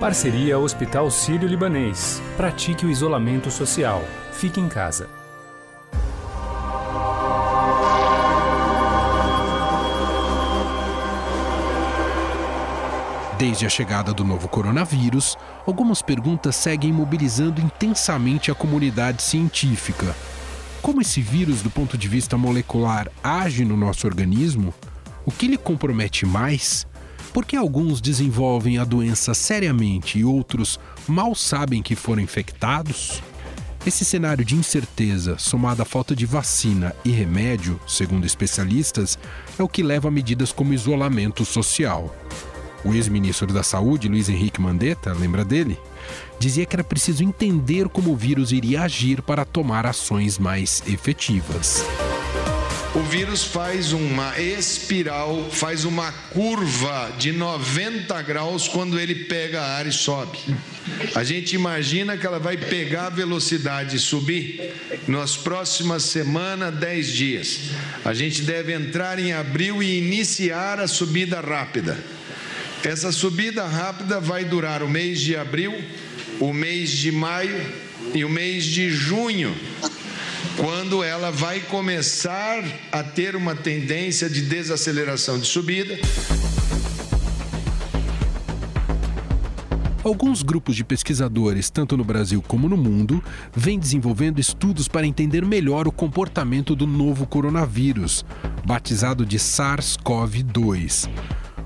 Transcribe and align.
Parceria 0.00 0.58
Hospital 0.58 1.10
Sírio-Libanês. 1.10 2.22
Pratique 2.34 2.86
o 2.86 2.90
isolamento 2.90 3.50
social. 3.50 4.02
Fique 4.32 4.58
em 4.58 4.66
casa. 4.66 5.10
Desde 13.36 13.66
a 13.66 13.68
chegada 13.68 14.14
do 14.14 14.24
novo 14.24 14.48
coronavírus, 14.48 15.36
algumas 15.66 16.00
perguntas 16.00 16.56
seguem 16.56 16.90
mobilizando 16.90 17.60
intensamente 17.60 18.50
a 18.50 18.54
comunidade 18.54 19.22
científica. 19.22 20.16
Como 20.80 21.02
esse 21.02 21.20
vírus, 21.20 21.60
do 21.60 21.68
ponto 21.68 21.98
de 21.98 22.08
vista 22.08 22.38
molecular, 22.38 23.06
age 23.22 23.66
no 23.66 23.76
nosso 23.76 24.06
organismo? 24.06 24.72
O 25.26 25.30
que 25.30 25.46
lhe 25.46 25.58
compromete 25.58 26.24
mais? 26.24 26.86
Por 27.32 27.44
que 27.44 27.56
alguns 27.56 28.00
desenvolvem 28.00 28.78
a 28.78 28.84
doença 28.84 29.34
seriamente 29.34 30.18
e 30.18 30.24
outros 30.24 30.80
mal 31.06 31.34
sabem 31.34 31.80
que 31.80 31.94
foram 31.94 32.20
infectados? 32.20 33.22
Esse 33.86 34.04
cenário 34.04 34.44
de 34.44 34.56
incerteza, 34.56 35.38
somado 35.38 35.80
à 35.80 35.84
falta 35.84 36.14
de 36.14 36.26
vacina 36.26 36.94
e 37.04 37.10
remédio, 37.10 37.80
segundo 37.86 38.26
especialistas, 38.26 39.18
é 39.58 39.62
o 39.62 39.68
que 39.68 39.82
leva 39.82 40.08
a 40.08 40.10
medidas 40.10 40.52
como 40.52 40.74
isolamento 40.74 41.44
social. 41.44 42.14
O 42.84 42.92
ex-ministro 42.92 43.52
da 43.52 43.62
Saúde, 43.62 44.08
Luiz 44.08 44.28
Henrique 44.28 44.60
Mandetta, 44.60 45.12
lembra 45.12 45.44
dele? 45.44 45.78
Dizia 46.38 46.66
que 46.66 46.74
era 46.74 46.84
preciso 46.84 47.22
entender 47.22 47.88
como 47.88 48.10
o 48.10 48.16
vírus 48.16 48.50
iria 48.52 48.82
agir 48.82 49.22
para 49.22 49.44
tomar 49.44 49.86
ações 49.86 50.38
mais 50.38 50.82
efetivas 50.86 51.84
o 52.94 53.02
vírus 53.02 53.44
faz 53.44 53.92
uma 53.92 54.38
espiral, 54.40 55.48
faz 55.50 55.84
uma 55.84 56.10
curva 56.10 57.12
de 57.16 57.30
90 57.30 58.20
graus 58.22 58.66
quando 58.66 58.98
ele 58.98 59.14
pega 59.26 59.60
a 59.60 59.76
ar 59.76 59.86
e 59.86 59.92
sobe. 59.92 60.38
A 61.14 61.22
gente 61.22 61.54
imagina 61.54 62.16
que 62.16 62.26
ela 62.26 62.40
vai 62.40 62.56
pegar 62.56 63.06
a 63.06 63.10
velocidade 63.10 63.96
e 63.96 64.00
subir 64.00 64.74
nas 65.06 65.36
próximas 65.36 66.02
semanas, 66.04 66.74
10 66.74 67.12
dias. 67.12 67.60
A 68.04 68.12
gente 68.12 68.42
deve 68.42 68.72
entrar 68.72 69.20
em 69.20 69.32
abril 69.32 69.82
e 69.82 69.98
iniciar 69.98 70.80
a 70.80 70.88
subida 70.88 71.40
rápida. 71.40 71.96
Essa 72.82 73.12
subida 73.12 73.66
rápida 73.66 74.18
vai 74.18 74.44
durar 74.44 74.82
o 74.82 74.88
mês 74.88 75.20
de 75.20 75.36
abril, 75.36 75.72
o 76.40 76.52
mês 76.52 76.90
de 76.90 77.12
maio 77.12 77.60
e 78.14 78.24
o 78.24 78.28
mês 78.28 78.64
de 78.64 78.90
junho 78.90 79.54
quando 80.56 81.02
ela 81.02 81.30
vai 81.30 81.60
começar 81.60 82.62
a 82.92 83.02
ter 83.02 83.34
uma 83.36 83.54
tendência 83.54 84.28
de 84.28 84.42
desaceleração 84.42 85.38
de 85.38 85.46
subida. 85.46 85.98
Alguns 90.02 90.42
grupos 90.42 90.76
de 90.76 90.82
pesquisadores, 90.82 91.68
tanto 91.68 91.94
no 91.94 92.02
Brasil 92.02 92.42
como 92.46 92.68
no 92.68 92.76
mundo, 92.76 93.22
vêm 93.54 93.78
desenvolvendo 93.78 94.40
estudos 94.40 94.88
para 94.88 95.06
entender 95.06 95.44
melhor 95.44 95.86
o 95.86 95.92
comportamento 95.92 96.74
do 96.74 96.86
novo 96.86 97.26
coronavírus, 97.26 98.24
batizado 98.64 99.26
de 99.26 99.38
SARS-CoV-2. 99.38 101.08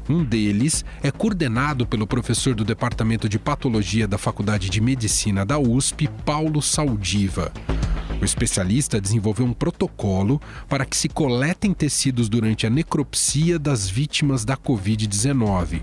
Um 0.08 0.22
deles 0.24 0.84
é 1.02 1.10
coordenado 1.10 1.86
pelo 1.86 2.06
professor 2.06 2.54
do 2.54 2.64
Departamento 2.64 3.28
de 3.28 3.38
Patologia 3.38 4.06
da 4.06 4.18
Faculdade 4.18 4.68
de 4.68 4.80
Medicina 4.80 5.46
da 5.46 5.58
USP, 5.58 6.08
Paulo 6.26 6.60
Saldiva. 6.60 7.52
O 8.24 8.32
especialista 8.34 8.98
desenvolveu 8.98 9.44
um 9.44 9.52
protocolo 9.52 10.40
para 10.66 10.86
que 10.86 10.96
se 10.96 11.10
coletem 11.10 11.74
tecidos 11.74 12.26
durante 12.26 12.66
a 12.66 12.70
necropsia 12.70 13.58
das 13.58 13.86
vítimas 13.86 14.46
da 14.46 14.56
Covid-19, 14.56 15.82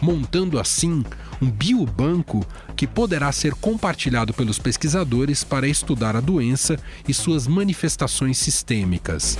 montando 0.00 0.58
assim 0.58 1.04
um 1.38 1.50
biobanco 1.50 2.46
que 2.74 2.86
poderá 2.86 3.30
ser 3.30 3.52
compartilhado 3.52 4.32
pelos 4.32 4.58
pesquisadores 4.58 5.44
para 5.44 5.68
estudar 5.68 6.16
a 6.16 6.20
doença 6.20 6.78
e 7.06 7.12
suas 7.12 7.46
manifestações 7.46 8.38
sistêmicas. 8.38 9.36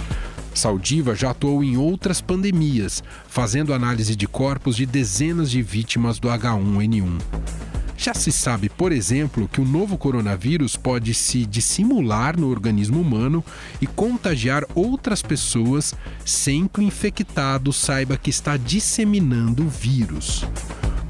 Saldiva 0.54 1.14
já 1.14 1.30
atuou 1.30 1.64
em 1.64 1.76
outras 1.76 2.20
pandemias, 2.20 3.02
fazendo 3.28 3.72
análise 3.72 4.14
de 4.14 4.26
corpos 4.26 4.76
de 4.76 4.86
dezenas 4.86 5.50
de 5.50 5.62
vítimas 5.62 6.18
do 6.18 6.28
H1N1. 6.28 7.20
Já 7.96 8.14
se 8.14 8.32
sabe, 8.32 8.68
por 8.68 8.90
exemplo, 8.90 9.46
que 9.46 9.60
o 9.60 9.64
novo 9.64 9.96
coronavírus 9.96 10.74
pode 10.74 11.14
se 11.14 11.46
dissimular 11.46 12.36
no 12.36 12.50
organismo 12.50 13.00
humano 13.00 13.44
e 13.80 13.86
contagiar 13.86 14.64
outras 14.74 15.22
pessoas 15.22 15.94
sem 16.24 16.66
que 16.66 16.80
o 16.80 16.82
infectado 16.82 17.72
saiba 17.72 18.16
que 18.16 18.28
está 18.28 18.56
disseminando 18.56 19.64
o 19.64 19.68
vírus. 19.68 20.44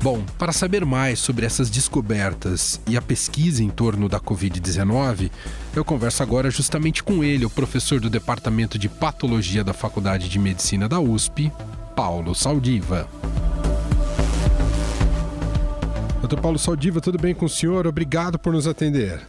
Bom, 0.02 0.20
para 0.36 0.50
saber 0.50 0.84
mais 0.84 1.20
sobre 1.20 1.46
essas 1.46 1.70
descobertas 1.70 2.82
e 2.90 2.96
a 2.96 3.00
pesquisa 3.00 3.62
em 3.62 3.70
torno 3.70 4.08
da 4.08 4.18
Covid-19, 4.18 5.30
eu 5.76 5.84
converso 5.84 6.24
agora 6.24 6.50
justamente 6.50 7.04
com 7.04 7.22
ele, 7.22 7.46
o 7.46 7.50
professor 7.50 8.00
do 8.00 8.10
Departamento 8.10 8.76
de 8.76 8.88
Patologia 8.88 9.62
da 9.62 9.72
Faculdade 9.72 10.28
de 10.28 10.40
Medicina 10.40 10.88
da 10.88 10.98
USP, 10.98 11.52
Paulo 11.94 12.34
Saldiva. 12.34 13.06
Doutor 16.18 16.40
Paulo 16.40 16.58
Saldiva, 16.58 17.00
tudo 17.00 17.16
bem 17.16 17.32
com 17.32 17.44
o 17.44 17.48
senhor? 17.48 17.86
Obrigado 17.86 18.40
por 18.40 18.52
nos 18.52 18.66
atender. 18.66 19.20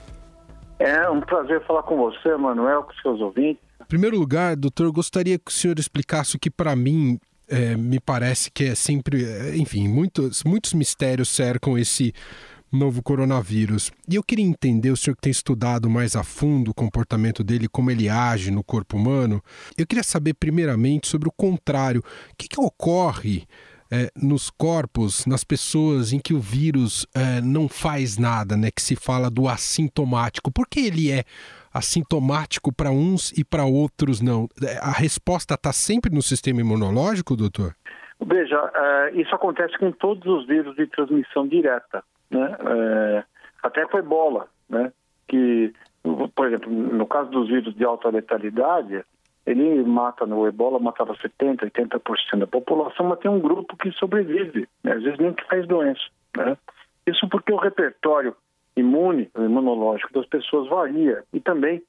É 0.79 1.07
um 1.07 1.22
prazer 1.22 1.63
falar 1.67 1.83
com 1.83 1.97
você, 1.97 2.35
Manuel, 2.35 2.81
com 2.81 2.94
seus 2.94 3.22
ouvintes. 3.22 3.62
Em 3.79 3.85
primeiro 3.85 4.17
lugar, 4.17 4.56
doutor, 4.56 4.91
gostaria 4.91 5.38
que 5.38 5.51
o 5.51 5.53
senhor 5.53 5.78
explicasse 5.78 6.35
o 6.35 6.39
que 6.39 6.50
para 6.50 6.75
mim 6.75 7.19
é, 7.53 7.78
me 7.78 8.00
parece 8.00 8.50
que 8.50 8.64
é 8.66 8.75
sempre, 8.75 9.24
é, 9.24 9.56
enfim, 9.56 9.88
muitos, 9.88 10.44
muitos 10.44 10.74
mistérios 10.74 11.30
cercam 11.30 11.78
esse 11.78 12.12
novo 12.72 13.03
coronavírus. 13.03 13.91
E 14.09 14.16
eu 14.16 14.24
queria 14.24 14.44
entender, 14.44 14.90
o 14.90 14.97
senhor 14.97 15.16
que 15.16 15.22
tem 15.22 15.31
estudado 15.31 15.88
mais 15.88 16.16
a 16.16 16.24
fundo 16.24 16.72
o 16.72 16.74
comportamento 16.74 17.44
dele, 17.44 17.68
como 17.68 17.92
ele 17.92 18.09
age 18.09 18.50
no 18.50 18.63
corpo 18.63 18.97
humano, 18.97 19.40
eu 19.78 19.86
queria 19.86 20.03
saber 20.03 20.34
primeiramente 20.34 21.08
sobre 21.08 21.30
o 21.30 21.31
contrário. 21.31 22.02
O 22.31 22.36
que, 22.36 22.47
que 22.47 22.59
ocorre 22.59 23.46
é, 23.92 24.09
nos 24.16 24.50
corpos, 24.50 25.24
nas 25.28 25.44
pessoas 25.44 26.12
em 26.12 26.19
que 26.19 26.34
o 26.34 26.40
vírus 26.40 27.06
é, 27.13 27.40
não 27.40 27.69
faz 27.69 28.18
nada, 28.18 28.58
né? 28.58 28.72
Que 28.72 28.81
se 28.81 28.96
fala 28.96 29.30
do 29.30 29.47
assintomático. 29.47 30.52
Por 30.52 30.68
que 30.68 30.80
ele 30.80 31.12
é 31.12 31.24
assintomático 31.73 32.73
para 32.73 32.91
uns 32.91 33.31
e 33.31 33.44
para 33.44 33.66
outros 33.66 34.22
não? 34.22 34.47
É, 34.61 34.78
a 34.78 34.91
resposta 34.91 35.56
está 35.56 35.72
sempre 35.73 36.13
no 36.13 36.22
sistema 36.22 36.61
imunológico, 36.61 37.35
doutor? 37.35 37.75
Veja, 38.25 38.72
é, 38.75 39.11
isso 39.19 39.34
acontece 39.34 39.78
com 39.78 39.91
todos 39.91 40.25
os 40.25 40.47
vírus 40.47 40.75
de 40.75 40.88
transmissão 40.88 41.47
direta, 41.47 42.03
né? 42.29 42.57
É, 42.59 43.23
até 43.63 43.85
com 43.85 43.97
ebola, 43.97 44.47
né? 44.69 44.91
Que, 45.28 45.73
por 46.35 46.47
exemplo, 46.47 46.72
no 46.72 47.07
caso 47.07 47.29
dos 47.31 47.47
vírus 47.47 47.75
de 47.75 47.83
alta 47.83 48.09
letalidade, 48.09 49.03
ele 49.45 49.83
mata 49.83 50.25
no 50.25 50.47
ebola, 50.47 50.79
matava 50.79 51.16
70%, 51.16 51.69
80% 51.72 52.39
da 52.39 52.47
população, 52.47 53.07
mas 53.07 53.19
tem 53.19 53.29
um 53.29 53.39
grupo 53.39 53.75
que 53.75 53.91
sobrevive, 53.91 54.67
né? 54.83 54.94
às 54.94 55.03
vezes 55.03 55.19
nem 55.19 55.33
que 55.33 55.45
faz 55.45 55.67
doença. 55.67 56.01
Né? 56.38 56.57
Isso 57.06 57.28
porque 57.28 57.51
o 57.51 57.57
repertório 57.57 58.35
imune, 58.75 59.29
imunológico 59.38 60.13
das 60.13 60.25
pessoas 60.25 60.67
varia 60.69 61.23
e 61.34 61.39
também 61.39 61.81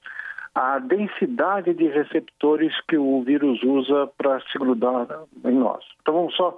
a 0.54 0.78
densidade 0.78 1.74
de 1.74 1.88
receptores 1.88 2.72
que 2.88 2.96
o 2.96 3.22
vírus 3.22 3.62
usa 3.62 4.06
para 4.16 4.40
se 4.40 4.58
grudar 4.58 5.06
em 5.44 5.54
nós. 5.54 5.84
Então 6.00 6.14
vamos 6.14 6.36
só, 6.36 6.56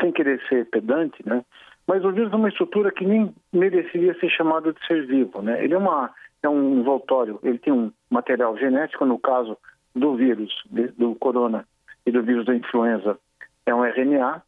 sem 0.00 0.10
querer 0.10 0.40
ser 0.48 0.66
pedante, 0.66 1.22
né? 1.26 1.44
Mas 1.86 2.04
o 2.04 2.12
vírus 2.12 2.32
é 2.32 2.36
uma 2.36 2.48
estrutura 2.48 2.90
que 2.90 3.04
nem 3.04 3.32
mereceria 3.52 4.18
ser 4.18 4.28
chamado 4.30 4.72
de 4.72 4.86
ser 4.86 5.06
vivo, 5.06 5.42
né? 5.42 5.62
Ele 5.62 5.74
é 5.74 5.78
uma 5.78 6.10
é 6.42 6.48
um 6.48 6.80
envoltório, 6.80 7.38
ele 7.44 7.58
tem 7.58 7.72
um 7.72 7.92
material 8.10 8.56
genético, 8.58 9.04
no 9.04 9.16
caso 9.16 9.56
do 9.94 10.16
vírus, 10.16 10.52
do 10.98 11.14
corona 11.14 11.64
e 12.04 12.10
do 12.10 12.20
vírus 12.22 12.44
da 12.44 12.54
influenza 12.54 13.16
é 13.64 13.72
um 13.72 13.84
RNA, 13.84 14.42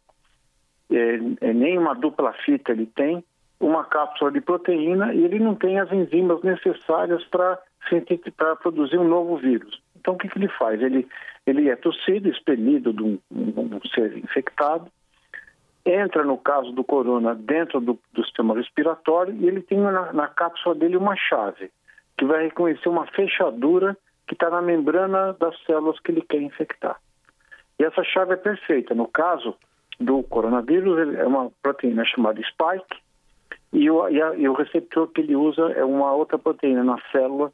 é, 0.91 1.49
é 1.49 1.53
nem 1.53 1.79
uma 1.79 1.95
dupla 1.95 2.33
fita 2.45 2.73
ele 2.73 2.87
tem, 2.87 3.25
uma 3.61 3.85
cápsula 3.85 4.31
de 4.31 4.41
proteína 4.41 5.15
e 5.15 5.25
ele 5.25 5.39
não 5.39 5.55
tem 5.55 5.79
as 5.79 5.91
enzimas 5.93 6.43
necessárias 6.43 7.25
para 7.25 7.59
produzir 8.57 8.99
um 8.99 9.09
novo 9.09 9.37
vírus. 9.37 9.81
Então 9.97 10.15
o 10.15 10.19
que, 10.19 10.29
que 10.29 10.39
ele 10.39 10.49
faz? 10.49 10.83
Ele, 10.83 11.07
ele 11.47 11.69
é 11.69 11.77
tossido, 11.77 12.29
expelido 12.29 12.93
de 12.93 13.03
um, 13.03 13.19
um, 13.31 13.81
ser 13.95 14.19
infectado, 14.19 14.91
entra 15.85 16.25
no 16.25 16.39
caso 16.39 16.73
do 16.73 16.85
corona 16.85 17.35
dentro 17.35 17.81
do, 17.81 17.99
do 18.13 18.25
sistema 18.25 18.55
respiratório 18.55 19.35
e 19.35 19.47
ele 19.47 19.63
tem 19.63 19.79
na, 19.79 20.13
na 20.13 20.29
cápsula 20.29 20.75
dele 20.75 20.97
uma 20.97 21.17
chave 21.17 21.71
que 22.17 22.25
vai 22.25 22.45
reconhecer 22.45 22.89
uma 22.89 23.07
fechadura 23.07 23.97
que 24.27 24.35
está 24.35 24.49
na 24.49 24.63
membrana 24.63 25.35
das 25.35 25.55
células 25.65 25.99
que 26.01 26.13
ele 26.13 26.23
quer 26.23 26.41
infectar. 26.41 26.97
E 27.79 27.85
essa 27.85 28.03
chave 28.05 28.35
é 28.35 28.37
perfeita. 28.37 28.95
No 28.95 29.09
caso 29.09 29.55
do 29.99 30.23
coronavírus, 30.23 31.17
é 31.17 31.27
uma 31.27 31.51
proteína 31.63 32.05
chamada 32.05 32.41
spike, 32.43 33.03
e 33.75 33.91
o, 33.91 34.09
e, 34.09 34.23
a, 34.23 34.35
e 34.37 34.49
o 34.49 34.55
receptor 34.55 35.09
que 35.09 35.21
ele 35.21 35.35
usa 35.35 35.73
é 35.73 35.85
uma 35.85 36.13
outra 36.13 36.39
proteína 36.39 36.85
na 36.85 36.97
célula 37.11 37.53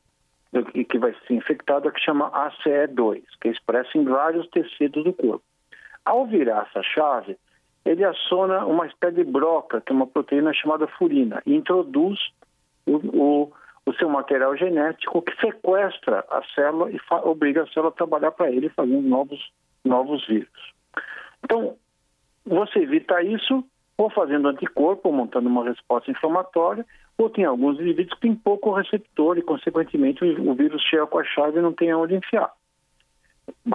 que, 0.72 0.84
que 0.84 0.98
vai 0.98 1.14
ser 1.26 1.34
infectada, 1.34 1.90
que 1.90 2.00
chama 2.00 2.30
ACE2, 2.30 3.22
que 3.40 3.48
é 3.48 3.50
expressa 3.50 3.96
em 3.96 4.04
vários 4.04 4.46
tecidos 4.48 5.02
do 5.02 5.14
corpo. 5.14 5.42
Ao 6.04 6.26
virar 6.26 6.68
essa 6.68 6.82
chave, 6.82 7.38
ele 7.86 8.04
aciona 8.04 8.66
uma 8.66 8.86
espécie 8.86 9.16
de 9.16 9.24
broca, 9.24 9.80
que 9.80 9.92
é 9.92 9.94
uma 9.94 10.06
proteína 10.06 10.52
chamada 10.52 10.86
furina, 10.86 11.42
e 11.46 11.54
introduz 11.54 12.18
o, 12.84 12.96
o, 12.96 13.52
o 13.86 13.94
seu 13.94 14.08
material 14.10 14.54
genético 14.56 15.22
que 15.22 15.34
sequestra 15.40 16.24
a 16.28 16.42
célula 16.54 16.90
e 16.90 17.00
obriga 17.22 17.62
a 17.62 17.66
célula 17.68 17.88
a 17.88 17.96
trabalhar 17.96 18.32
para 18.32 18.50
ele, 18.50 18.68
fazendo 18.68 19.08
novos, 19.08 19.50
novos 19.82 20.26
vírus. 20.26 20.74
Então, 21.42 21.76
você 22.44 22.80
evita 22.80 23.22
isso 23.22 23.64
ou 24.00 24.08
fazendo 24.08 24.48
anticorpo, 24.48 25.10
ou 25.10 25.14
montando 25.14 25.46
uma 25.46 25.62
resposta 25.62 26.10
inflamatória, 26.10 26.86
ou 27.18 27.28
tem 27.28 27.44
alguns 27.44 27.78
indivíduos 27.78 28.14
que 28.14 28.22
têm 28.22 28.34
pouco 28.34 28.72
receptor 28.72 29.36
e, 29.36 29.42
consequentemente, 29.42 30.24
o 30.24 30.54
vírus 30.54 30.82
chega 30.84 31.06
com 31.06 31.18
a 31.18 31.24
chave 31.24 31.58
e 31.58 31.62
não 31.62 31.74
tem 31.74 31.92
onde 31.92 32.14
enfiar. 32.14 32.50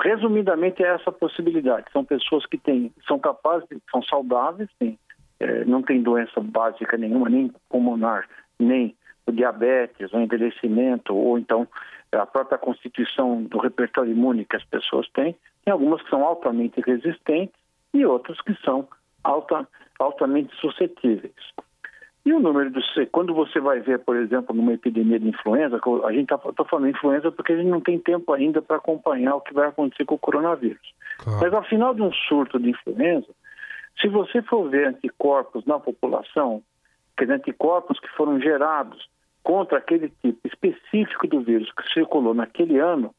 Resumidamente, 0.03 0.83
é 0.83 0.87
essa 0.87 1.11
possibilidade. 1.11 1.85
São 1.93 2.03
pessoas 2.03 2.43
que 2.47 2.57
têm, 2.57 2.91
são 3.07 3.19
capazes, 3.19 3.67
são 3.91 4.01
saudáveis, 4.01 4.67
têm, 4.79 4.97
é, 5.39 5.63
não 5.65 5.83
tem 5.83 6.01
doença 6.01 6.41
básica 6.41 6.97
nenhuma, 6.97 7.29
nem 7.29 7.51
pulmonar, 7.69 8.27
nem 8.57 8.95
diabetes, 9.31 10.11
o 10.11 10.19
envelhecimento, 10.19 11.15
ou 11.15 11.37
então 11.37 11.67
a 12.11 12.25
própria 12.25 12.57
constituição 12.57 13.43
do 13.43 13.59
repertório 13.59 14.11
imune 14.11 14.43
que 14.43 14.55
as 14.55 14.65
pessoas 14.65 15.07
têm. 15.09 15.35
Tem 15.63 15.71
algumas 15.71 16.01
que 16.01 16.09
são 16.09 16.23
altamente 16.23 16.81
resistentes 16.81 17.53
e 17.93 18.03
outras 18.03 18.41
que 18.41 18.55
são 18.63 18.87
alta, 19.25 19.67
altamente 19.99 20.55
suscetíveis. 20.57 21.33
E 22.25 22.33
o 22.33 22.39
número 22.39 22.71
de. 22.71 22.81
Quando 23.11 23.35
você 23.35 23.59
vai 23.59 23.79
ver, 23.79 23.99
por 23.99 24.15
exemplo, 24.15 24.55
numa 24.55 24.73
epidemia 24.73 25.19
de 25.19 25.29
influenza, 25.29 25.79
a 26.05 26.11
gente 26.11 26.33
está 26.33 26.65
falando 26.65 26.89
influenza 26.89 27.31
porque 27.31 27.53
a 27.53 27.57
gente 27.57 27.69
não 27.69 27.81
tem 27.81 27.99
tempo 27.99 28.33
ainda 28.33 28.61
para 28.61 28.77
acompanhar 28.77 29.35
o 29.35 29.41
que 29.41 29.53
vai 29.53 29.67
acontecer 29.67 30.05
com 30.05 30.15
o 30.15 30.19
coronavírus. 30.19 30.93
Claro. 31.19 31.39
Mas 31.39 31.53
ao 31.53 31.63
final 31.63 31.93
de 31.93 32.01
um 32.01 32.11
surto 32.11 32.59
de 32.59 32.71
influenza, 32.71 33.27
se 34.01 34.07
você 34.07 34.41
for 34.41 34.67
ver 34.69 34.87
anticorpos 34.87 35.65
na 35.65 35.79
população, 35.79 36.63
que 37.15 37.25
anticorpos 37.25 37.99
que 37.99 38.09
foram 38.09 38.39
gerados 38.39 39.07
contra 39.43 39.77
aquele 39.77 40.11
tipo 40.23 40.39
específico 40.47 41.27
do 41.27 41.41
vírus 41.41 41.71
que 41.73 41.93
circulou 41.93 42.33
naquele 42.33 42.79
ano, 42.79 43.13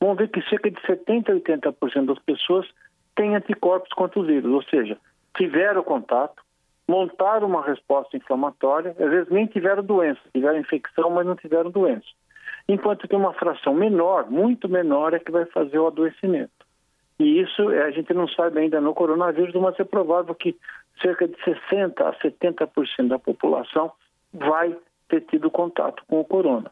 vão 0.00 0.14
ver 0.14 0.28
que 0.28 0.40
cerca 0.48 0.70
de 0.70 0.80
70% 0.80 1.28
a 1.28 1.34
80% 1.34 2.06
das 2.06 2.18
pessoas 2.20 2.66
têm 3.14 3.36
anticorpos 3.36 3.90
contra 3.90 4.18
o 4.18 4.24
vírus, 4.24 4.50
ou 4.50 4.62
seja, 4.62 4.96
tiveram 5.38 5.82
contato, 5.82 6.42
montaram 6.86 7.46
uma 7.46 7.64
resposta 7.64 8.16
inflamatória, 8.16 8.90
às 8.90 9.10
vezes 9.10 9.30
nem 9.30 9.46
tiveram 9.46 9.82
doença, 9.82 10.20
tiveram 10.34 10.58
infecção, 10.58 11.08
mas 11.10 11.24
não 11.24 11.36
tiveram 11.36 11.70
doença. 11.70 12.06
Enquanto 12.68 13.08
que 13.08 13.16
uma 13.16 13.32
fração 13.32 13.72
menor, 13.72 14.30
muito 14.30 14.68
menor, 14.68 15.14
é 15.14 15.18
que 15.18 15.30
vai 15.30 15.46
fazer 15.46 15.78
o 15.78 15.86
adoecimento. 15.86 16.50
E 17.18 17.40
isso 17.40 17.70
é, 17.70 17.84
a 17.84 17.90
gente 17.90 18.12
não 18.12 18.28
sabe 18.28 18.60
ainda 18.60 18.80
no 18.80 18.94
coronavírus, 18.94 19.54
mas 19.54 19.78
é 19.80 19.84
provável 19.84 20.34
que 20.34 20.56
cerca 21.00 21.26
de 21.26 21.34
60% 21.36 22.00
a 22.00 22.12
70% 22.14 23.08
da 23.08 23.18
população 23.18 23.90
vai 24.32 24.76
ter 25.08 25.22
tido 25.22 25.50
contato 25.50 26.02
com 26.06 26.20
o 26.20 26.24
corona. 26.24 26.70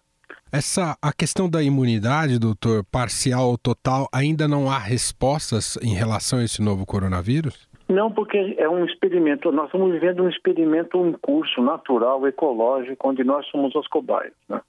Essa 0.52 0.96
a 1.02 1.12
questão 1.12 1.48
da 1.48 1.62
imunidade, 1.62 2.38
doutor, 2.38 2.84
parcial 2.84 3.48
ou 3.48 3.58
total, 3.58 4.08
ainda 4.12 4.46
não 4.46 4.70
há 4.70 4.78
respostas 4.78 5.76
em 5.82 5.94
relação 5.94 6.38
a 6.38 6.44
esse 6.44 6.62
novo 6.62 6.86
coronavírus? 6.86 7.68
Não, 7.88 8.10
porque 8.10 8.56
é 8.58 8.68
um 8.68 8.84
experimento. 8.84 9.52
Nós 9.52 9.66
estamos 9.66 9.92
vivendo 9.92 10.24
um 10.24 10.28
experimento 10.28 11.04
em 11.06 11.12
curso, 11.12 11.62
natural, 11.62 12.26
ecológico, 12.26 13.08
onde 13.08 13.22
nós 13.22 13.46
somos 13.46 13.74
os 13.74 13.86
cobaias. 13.86 14.34
Né? 14.48 14.60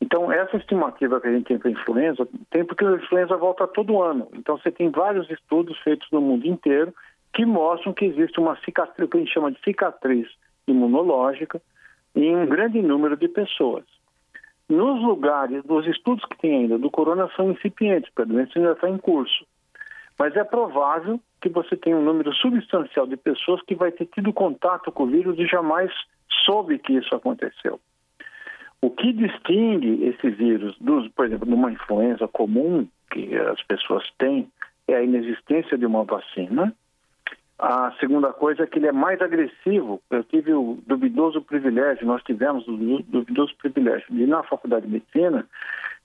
Então, 0.00 0.30
essa 0.30 0.56
estimativa 0.58 1.20
que 1.20 1.28
a 1.28 1.32
gente 1.32 1.46
tem 1.46 1.58
para 1.58 1.68
a 1.68 1.72
influenza, 1.72 2.28
tem 2.50 2.64
porque 2.64 2.84
a 2.84 2.92
influenza 2.92 3.36
volta 3.36 3.66
todo 3.66 4.02
ano. 4.02 4.28
Então, 4.34 4.58
você 4.58 4.70
tem 4.70 4.90
vários 4.90 5.30
estudos 5.30 5.78
feitos 5.78 6.06
no 6.12 6.20
mundo 6.20 6.46
inteiro 6.46 6.92
que 7.32 7.46
mostram 7.46 7.92
que 7.92 8.04
existe 8.04 8.38
uma 8.38 8.56
cicatriz, 8.64 9.08
que 9.08 9.16
a 9.16 9.20
gente 9.20 9.32
chama 9.32 9.50
de 9.50 9.58
cicatriz 9.60 10.28
imunológica, 10.68 11.60
em 12.14 12.36
um 12.36 12.46
grande 12.46 12.80
número 12.80 13.16
de 13.16 13.28
pessoas. 13.28 13.84
Nos 14.68 15.02
lugares, 15.02 15.62
os 15.68 15.86
estudos 15.86 16.24
que 16.26 16.38
tem 16.38 16.54
ainda 16.54 16.78
do 16.78 16.90
corona 16.90 17.28
são 17.36 17.50
incipientes, 17.50 18.10
porque 18.10 18.30
a 18.30 18.32
doença 18.32 18.52
ainda 18.56 18.72
está 18.72 18.88
em 18.88 18.98
curso. 18.98 19.44
Mas 20.18 20.36
é 20.36 20.44
provável 20.44 21.20
que 21.40 21.48
você 21.48 21.76
tenha 21.76 21.96
um 21.96 22.04
número 22.04 22.32
substancial 22.34 23.06
de 23.06 23.16
pessoas 23.16 23.60
que 23.62 23.74
vai 23.74 23.92
ter 23.92 24.06
tido 24.06 24.32
contato 24.32 24.90
com 24.92 25.04
o 25.04 25.08
vírus 25.08 25.38
e 25.38 25.46
jamais 25.46 25.90
soube 26.44 26.78
que 26.78 26.94
isso 26.94 27.14
aconteceu. 27.14 27.80
O 28.80 28.90
que 28.90 29.12
distingue 29.12 30.04
esse 30.04 30.30
vírus, 30.30 30.76
dos, 30.78 31.08
por 31.08 31.26
exemplo, 31.26 31.46
de 31.46 31.54
uma 31.54 31.72
influenza 31.72 32.28
comum 32.28 32.86
que 33.10 33.34
as 33.36 33.62
pessoas 33.62 34.04
têm, 34.18 34.48
é 34.86 34.94
a 34.96 35.02
inexistência 35.02 35.78
de 35.78 35.86
uma 35.86 36.04
vacina. 36.04 36.74
A 37.58 37.92
segunda 38.00 38.32
coisa 38.32 38.64
é 38.64 38.66
que 38.66 38.78
ele 38.78 38.88
é 38.88 38.92
mais 38.92 39.20
agressivo. 39.22 40.02
Eu 40.10 40.24
tive 40.24 40.52
o 40.52 40.78
duvidoso 40.86 41.40
privilégio, 41.40 42.06
nós 42.06 42.22
tivemos 42.24 42.66
o 42.68 42.76
duvidoso 43.08 43.54
privilégio 43.56 44.06
de, 44.10 44.26
na 44.26 44.42
Faculdade 44.42 44.86
de 44.86 44.92
Medicina, 44.92 45.46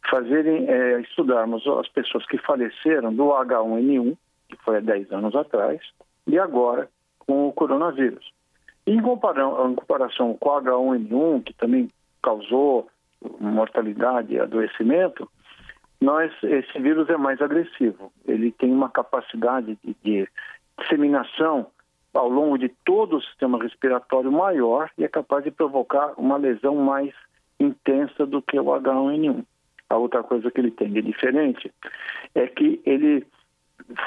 fazerem, 0.09 0.67
é, 0.67 1.01
estudarmos 1.01 1.65
as 1.67 1.87
pessoas 1.89 2.25
que 2.25 2.37
faleceram 2.37 3.13
do 3.13 3.25
H1N1, 3.25 4.17
que 4.47 4.57
foi 4.57 4.77
há 4.77 4.79
10 4.79 5.11
anos 5.11 5.35
atrás, 5.35 5.79
e 6.27 6.37
agora 6.37 6.89
com 7.19 7.47
o 7.47 7.53
coronavírus. 7.53 8.31
Em 8.85 8.99
comparação, 9.01 10.33
com 10.39 10.49
o 10.49 10.61
H1N1, 10.61 11.43
que 11.43 11.53
também 11.53 11.89
causou 12.23 12.87
mortalidade 13.39 14.33
e 14.33 14.39
adoecimento, 14.39 15.29
nós, 16.01 16.31
esse 16.43 16.79
vírus 16.79 17.09
é 17.09 17.17
mais 17.17 17.41
agressivo. 17.41 18.11
Ele 18.25 18.51
tem 18.51 18.71
uma 18.71 18.89
capacidade 18.89 19.77
de, 19.83 19.95
de 20.03 20.27
disseminação 20.79 21.67
ao 22.13 22.29
longo 22.29 22.57
de 22.57 22.69
todo 22.85 23.17
o 23.17 23.21
sistema 23.21 23.61
respiratório 23.61 24.31
maior 24.31 24.89
e 24.97 25.03
é 25.03 25.07
capaz 25.07 25.43
de 25.43 25.51
provocar 25.51 26.13
uma 26.17 26.37
lesão 26.37 26.75
mais 26.75 27.13
intensa 27.59 28.25
do 28.25 28.41
que 28.41 28.57
o 28.59 28.63
H1N1. 28.65 29.45
A 29.89 29.97
outra 29.97 30.23
coisa 30.23 30.51
que 30.51 30.61
ele 30.61 30.71
tem 30.71 30.91
de 30.91 31.01
diferente 31.01 31.71
é 32.35 32.47
que 32.47 32.81
ele 32.85 33.25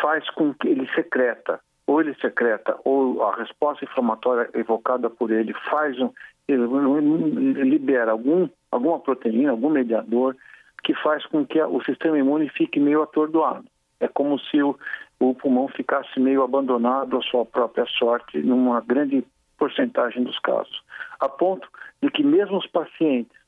faz 0.00 0.29
com 0.31 0.55
que 0.55 0.69
ele 0.69 0.88
secreta, 0.94 1.61
ou 1.87 2.00
ele 2.00 2.14
secreta, 2.14 2.79
ou 2.84 3.23
a 3.23 3.37
resposta 3.37 3.84
inflamatória 3.84 4.49
evocada 4.55 5.11
por 5.11 5.31
ele 5.31 5.52
faz 5.69 5.99
um, 5.99 6.11
ele 6.49 7.64
libera 7.64 8.12
algum, 8.12 8.49
alguma 8.70 8.99
proteína, 9.00 9.50
algum 9.50 9.70
mediador 9.70 10.37
que 10.82 10.94
faz 10.94 11.25
com 11.26 11.46
que 11.46 11.62
o 11.62 11.82
sistema 11.85 12.19
imune 12.19 12.49
fique 12.49 12.81
meio 12.81 13.02
atordoado. 13.02 13.64
É 14.00 14.08
como 14.08 14.38
se 14.38 14.61
o, 14.62 14.76
o 15.20 15.35
pulmão 15.35 15.69
ficasse 15.69 16.19
meio 16.19 16.43
abandonado 16.43 17.17
à 17.17 17.23
sua 17.23 17.46
própria 17.46 17.87
sorte, 17.87 18.38
numa 18.38 18.81
grande 18.81 19.25
porcentagem 19.56 20.25
dos 20.25 20.38
casos. 20.40 20.82
A 21.20 21.28
ponto 21.28 21.69
de 22.02 22.11
que 22.11 22.25
mesmo 22.25 22.58
os 22.58 22.67
pacientes 22.67 23.41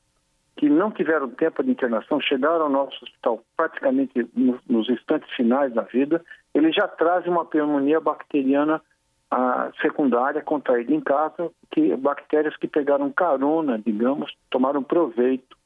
que 0.57 0.69
não 0.69 0.89
tiveram 0.89 1.29
tempo 1.29 1.63
de 1.63 1.71
internação, 1.71 2.19
chegaram 2.21 2.65
ao 2.65 2.69
nosso 2.69 3.03
hospital 3.03 3.43
praticamente 3.57 4.27
nos 4.35 4.89
instantes 4.89 5.29
finais 5.35 5.73
da 5.73 5.81
vida, 5.81 6.23
ele 6.53 6.71
já 6.71 6.87
traz 6.87 7.27
uma 7.27 7.45
pneumonia 7.45 7.99
bacteriana 7.99 8.81
a, 9.29 9.71
secundária 9.81 10.41
contraída 10.41 10.93
em 10.93 11.01
casa, 11.01 11.51
que 11.71 11.95
bactérias 11.97 12.55
que 12.55 12.67
pegaram 12.67 13.11
carona, 13.11 13.81
digamos, 13.85 14.31
tomaram 14.49 14.81
proveito 14.81 15.57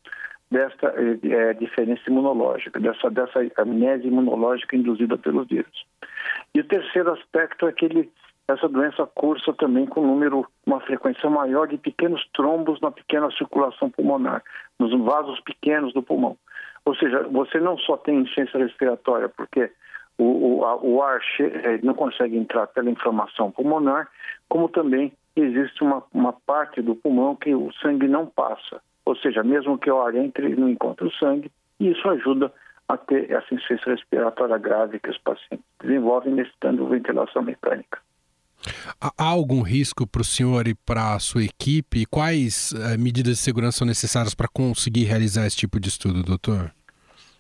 desta 0.49 0.87
é, 0.97 1.53
diferença 1.53 2.01
imunológica, 2.07 2.79
dessa, 2.79 3.11
dessa 3.11 3.39
amnésia 3.57 4.07
imunológica 4.07 4.75
induzida 4.75 5.17
pelos 5.17 5.47
vírus. 5.47 5.85
E 6.55 6.59
o 6.59 6.63
terceiro 6.63 7.11
aspecto 7.13 7.67
é 7.67 7.71
que 7.71 7.85
ele 7.85 8.11
essa 8.53 8.67
doença 8.67 9.05
cursa 9.05 9.53
também 9.53 9.85
com 9.85 10.01
número, 10.01 10.45
uma 10.65 10.79
frequência 10.79 11.29
maior 11.29 11.67
de 11.67 11.77
pequenos 11.77 12.27
trombos 12.33 12.81
na 12.81 12.91
pequena 12.91 13.29
circulação 13.31 13.89
pulmonar, 13.89 14.43
nos 14.79 14.91
vasos 15.03 15.39
pequenos 15.41 15.93
do 15.93 16.01
pulmão. 16.01 16.37
Ou 16.85 16.95
seja, 16.95 17.23
você 17.29 17.59
não 17.59 17.77
só 17.77 17.97
tem 17.97 18.19
insuficiência 18.19 18.59
respiratória, 18.59 19.29
porque 19.29 19.71
o, 20.17 20.23
o, 20.23 20.95
o 20.95 21.03
ar 21.03 21.21
eh, 21.39 21.79
não 21.83 21.93
consegue 21.93 22.37
entrar 22.37 22.67
pela 22.67 22.89
inflamação 22.89 23.51
pulmonar, 23.51 24.09
como 24.47 24.67
também 24.69 25.13
existe 25.35 25.83
uma, 25.83 26.03
uma 26.13 26.33
parte 26.33 26.81
do 26.81 26.95
pulmão 26.95 27.35
que 27.35 27.53
o 27.53 27.71
sangue 27.81 28.07
não 28.07 28.25
passa. 28.25 28.81
Ou 29.05 29.15
seja, 29.15 29.43
mesmo 29.43 29.77
que 29.77 29.91
o 29.91 30.01
ar 30.01 30.15
entre, 30.15 30.55
não 30.55 30.69
encontra 30.69 31.05
o 31.05 31.11
sangue, 31.13 31.51
e 31.79 31.91
isso 31.91 32.07
ajuda 32.09 32.51
a 32.87 32.97
ter 32.97 33.29
essa 33.31 33.53
insuficiência 33.53 33.91
respiratória 33.93 34.57
grave 34.57 34.99
que 34.99 35.09
os 35.09 35.17
pacientes 35.19 35.65
desenvolvem 35.79 36.33
necessitando 36.33 36.87
ventilação 36.87 37.43
mecânica. 37.43 37.99
Há 38.99 39.25
algum 39.25 39.61
risco 39.61 40.05
para 40.07 40.21
o 40.21 40.25
senhor 40.25 40.67
e 40.67 40.75
para 40.75 41.15
a 41.15 41.19
sua 41.19 41.43
equipe? 41.43 42.05
Quais 42.05 42.71
uh, 42.71 42.99
medidas 42.99 43.37
de 43.37 43.41
segurança 43.41 43.79
são 43.79 43.87
necessárias 43.87 44.33
para 44.33 44.47
conseguir 44.47 45.03
realizar 45.03 45.45
esse 45.45 45.57
tipo 45.57 45.79
de 45.79 45.89
estudo, 45.89 46.23
doutor? 46.23 46.71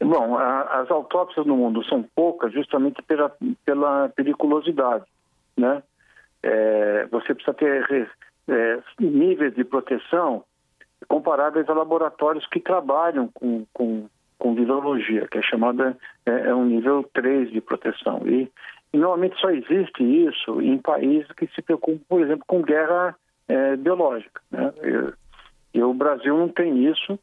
Bom, 0.01 0.37
a, 0.37 0.81
as 0.81 0.89
autópsias 0.89 1.45
no 1.45 1.57
mundo 1.57 1.83
são 1.85 2.03
poucas 2.15 2.53
justamente 2.53 3.01
pela, 3.03 3.31
pela 3.65 4.09
periculosidade, 4.09 5.05
né? 5.57 5.83
É, 6.41 7.05
você 7.11 7.35
precisa 7.35 7.53
ter 7.53 8.09
é, 8.47 8.79
níveis 8.99 9.53
de 9.53 9.63
proteção 9.65 10.45
comparáveis 11.07 11.67
a 11.69 11.73
laboratórios 11.73 12.47
que 12.47 12.59
trabalham 12.59 13.29
com, 13.33 13.65
com, 13.73 14.07
com 14.37 14.55
virologia, 14.55 15.27
que 15.27 15.37
é 15.37 15.41
chamada 15.41 15.97
é, 16.25 16.49
é 16.49 16.55
um 16.55 16.65
nível 16.65 17.03
3 17.13 17.51
de 17.51 17.61
proteção. 17.61 18.21
E 18.25 18.49
Normalmente 18.91 19.39
só 19.39 19.51
existe 19.51 20.03
isso 20.03 20.61
em 20.61 20.77
países 20.77 21.31
que 21.33 21.47
se 21.47 21.61
preocupam, 21.61 22.01
por 22.07 22.21
exemplo, 22.21 22.43
com 22.47 22.61
guerra 22.61 23.15
é, 23.47 23.75
biológica. 23.75 24.41
Né? 24.49 24.73
E, 25.73 25.81
o 25.81 25.93
Brasil 25.93 26.35
não 26.35 26.49
tem 26.49 26.85
isso, 26.85 27.19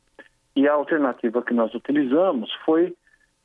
e 0.55 0.69
a 0.69 0.73
alternativa 0.73 1.43
que 1.43 1.53
nós 1.53 1.75
utilizamos 1.75 2.53
foi 2.65 2.95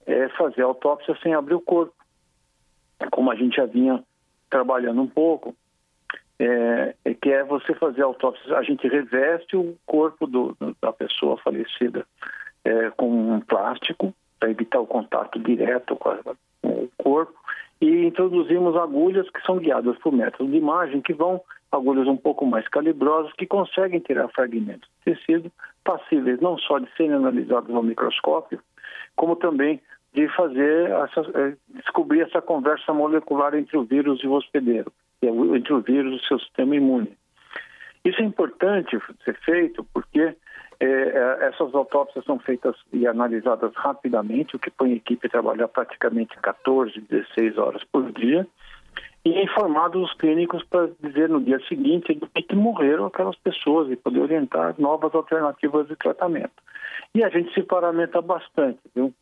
é, 0.06 0.30
fazer 0.30 0.62
autópsia 0.62 1.18
sem 1.22 1.34
abrir 1.34 1.56
o 1.56 1.62
corpo. 1.62 1.94
Como 3.12 3.32
a 3.32 3.36
gente 3.36 3.56
já 3.56 3.66
vinha 3.66 4.04
trabalhando 4.50 5.02
um 5.02 5.08
pouco, 5.08 5.56
é, 6.38 6.96
é 7.06 7.14
que 7.16 7.32
é 7.32 7.44
você 7.44 7.74
fazer 7.76 8.04
autópsia, 8.04 8.56
a 8.56 8.64
gente 8.64 8.88
reveste 8.88 9.56
o 9.56 9.76
corpo 9.86 10.28
do, 10.28 10.56
da 10.82 10.94
pessoa 10.94 11.38
falecida 11.38 12.06
é, 12.64 12.92
com 12.92 13.10
um 13.10 13.40
plástico 13.40 14.14
para 14.40 14.52
evitar 14.52 14.80
o 14.80 14.88
contato 14.88 15.40
direto 15.40 15.96
com, 15.96 16.10
a, 16.10 16.18
com 16.62 16.70
o 16.70 16.90
corpo 16.98 17.41
e 17.82 18.06
introduzimos 18.06 18.78
agulhas 18.78 19.28
que 19.32 19.42
são 19.42 19.58
guiadas 19.58 19.98
por 19.98 20.14
método 20.14 20.50
de 20.52 20.58
imagem, 20.58 21.02
que 21.02 21.14
vão 21.14 21.42
agulhas 21.72 22.08
um 22.08 22.18
pouco 22.18 22.46
mais 22.46 22.68
calibrosas, 22.68 23.34
que 23.34 23.48
conseguem 23.48 24.00
tirar 24.00 24.28
fragmentos 24.30 24.88
de 25.00 25.16
tecido 25.16 25.52
passíveis 25.84 26.40
não 26.40 26.58
só 26.60 26.78
de 26.78 26.88
serem 26.96 27.14
analisados 27.14 27.74
ao 27.74 27.82
microscópio, 27.82 28.60
como 29.16 29.36
também 29.36 29.82
de 30.14 30.28
fazer 30.36 30.92
essa, 30.92 31.22
eh, 31.34 31.56
descobrir 31.70 32.22
essa 32.22 32.42
conversa 32.42 32.94
molecular 32.94 33.56
entre 33.56 33.78
o 33.78 33.84
vírus 33.84 34.22
e 34.24 34.28
o 34.28 34.34
hospedeiro, 34.34 34.92
entre 35.22 35.74
o 35.74 35.82
vírus 35.82 36.14
e 36.14 36.16
o 36.18 36.28
seu 36.28 36.40
sistema 36.40 36.76
imune. 36.76 37.18
Isso 38.04 38.22
é 38.22 38.26
importante 38.26 38.98
ser 39.24 39.40
feito 39.40 39.86
porque 39.94 40.20
é, 40.20 40.36
essas 40.86 41.74
autópsias 41.76 42.26
são 42.26 42.40
feitas 42.40 42.76
e 42.92 43.06
analisadas 43.06 43.72
rapidamente, 43.76 44.56
o 44.56 44.60
que 44.60 44.72
põe 44.72 44.94
a 44.94 44.96
equipe 44.96 45.28
a 45.28 45.30
trabalhar 45.30 45.68
praticamente 45.68 46.36
14, 46.38 47.00
16 47.02 47.58
horas 47.58 47.84
por 47.84 48.12
dia, 48.12 48.48
e 49.24 49.44
informados 49.44 50.02
os 50.02 50.14
clínicos 50.16 50.64
para 50.64 50.90
dizer 51.00 51.30
no 51.30 51.40
dia 51.40 51.60
seguinte 51.68 52.14
do 52.16 52.28
que 52.28 52.56
morreram 52.56 53.06
aquelas 53.06 53.36
pessoas 53.36 53.92
e 53.92 53.96
poder 53.96 54.22
orientar 54.22 54.74
novas 54.80 55.14
alternativas 55.14 55.88
de 55.88 55.96
tratamento. 55.96 56.54
E 57.14 57.24
a 57.24 57.30
gente 57.30 57.54
se 57.54 57.62
paramenta 57.62 58.20
bastante, 58.22 58.80
viu? 58.96 59.14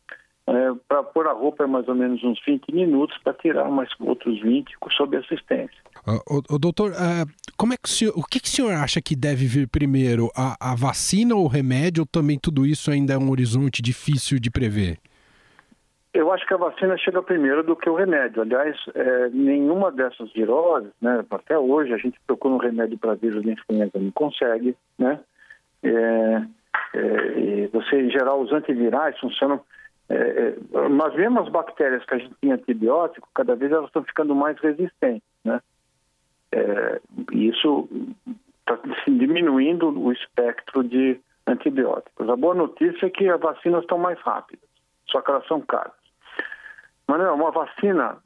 É, 0.46 0.72
para 0.88 1.02
pôr 1.02 1.28
a 1.28 1.32
roupa 1.32 1.64
é 1.64 1.66
mais 1.66 1.86
ou 1.86 1.94
menos 1.94 2.24
uns 2.24 2.40
20 2.44 2.72
minutos, 2.74 3.16
para 3.18 3.34
tirar 3.34 3.70
mais 3.70 3.90
outros 4.00 4.40
20 4.40 4.74
sob 4.96 5.16
assistência. 5.16 5.89
O, 6.06 6.54
o 6.54 6.58
doutor, 6.58 6.92
uh, 6.92 7.26
como 7.56 7.74
é 7.74 7.76
que 7.76 7.86
o, 7.86 7.88
senhor, 7.88 8.12
o 8.16 8.22
que, 8.22 8.40
que 8.40 8.48
o 8.48 8.50
senhor 8.50 8.72
acha 8.72 9.00
que 9.02 9.14
deve 9.14 9.46
vir 9.46 9.68
primeiro? 9.68 10.30
A, 10.36 10.72
a 10.72 10.74
vacina 10.74 11.34
ou 11.34 11.44
o 11.44 11.48
remédio? 11.48 12.02
Ou 12.02 12.06
também 12.06 12.38
tudo 12.38 12.64
isso 12.64 12.90
ainda 12.90 13.14
é 13.14 13.18
um 13.18 13.30
horizonte 13.30 13.82
difícil 13.82 14.38
de 14.38 14.50
prever? 14.50 14.98
Eu 16.12 16.32
acho 16.32 16.44
que 16.46 16.54
a 16.54 16.56
vacina 16.56 16.96
chega 16.98 17.22
primeiro 17.22 17.62
do 17.62 17.76
que 17.76 17.88
o 17.88 17.94
remédio. 17.94 18.42
Aliás, 18.42 18.76
é, 18.94 19.28
nenhuma 19.28 19.92
dessas 19.92 20.32
viroses, 20.32 20.90
né, 21.00 21.24
até 21.30 21.56
hoje 21.56 21.92
a 21.94 21.98
gente 21.98 22.18
procura 22.26 22.54
um 22.54 22.58
remédio 22.58 22.98
para 22.98 23.14
vírus 23.14 23.42
de 23.42 23.52
influenza, 23.52 23.92
não 23.94 24.10
consegue, 24.10 24.76
né? 24.98 25.20
É, 25.82 26.42
é, 26.94 27.68
você, 27.72 28.00
em 28.00 28.10
geral, 28.10 28.40
os 28.40 28.52
antivirais 28.52 29.16
funcionam 29.20 29.60
é, 30.10 30.14
é, 30.14 30.88
mas 30.88 31.14
mesmo 31.14 31.38
as 31.38 31.48
bactérias 31.48 32.04
que 32.04 32.14
a 32.14 32.18
gente 32.18 32.34
tinha 32.40 32.56
antibiótico, 32.56 33.28
cada 33.32 33.54
vez 33.54 33.70
elas 33.70 33.86
estão 33.86 34.02
ficando 34.02 34.34
mais 34.34 34.58
resistentes, 34.58 35.22
né? 35.44 35.60
É, 36.52 37.00
isso 37.32 37.88
está 38.60 38.78
diminuindo 39.06 39.88
o 39.88 40.12
espectro 40.12 40.82
de 40.84 41.20
antibióticos. 41.46 42.28
A 42.28 42.36
boa 42.36 42.54
notícia 42.54 43.06
é 43.06 43.10
que 43.10 43.28
as 43.28 43.40
vacinas 43.40 43.82
estão 43.82 43.98
mais 43.98 44.18
rápidas, 44.20 44.64
só 45.06 45.20
que 45.20 45.30
elas 45.30 45.46
são 45.46 45.60
caras. 45.60 45.92
Manuel, 47.08 47.34
uma 47.34 47.50
vacina 47.50 48.18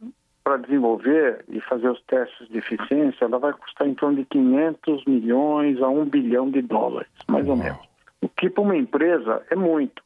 para 0.42 0.58
desenvolver 0.58 1.42
e 1.48 1.58
fazer 1.62 1.88
os 1.88 2.02
testes 2.02 2.48
de 2.48 2.58
eficiência, 2.58 3.24
ela 3.24 3.38
vai 3.38 3.54
custar 3.54 3.88
em 3.88 3.94
torno 3.94 4.18
de 4.18 4.26
500 4.26 5.04
milhões 5.06 5.80
a 5.80 5.88
1 5.88 6.04
bilhão 6.04 6.50
de 6.50 6.60
dólares, 6.60 7.10
mais 7.26 7.48
ou 7.48 7.56
menos. 7.56 7.80
O 8.20 8.28
que 8.28 8.50
para 8.50 8.62
uma 8.62 8.76
empresa 8.76 9.42
é 9.50 9.56
muito. 9.56 10.02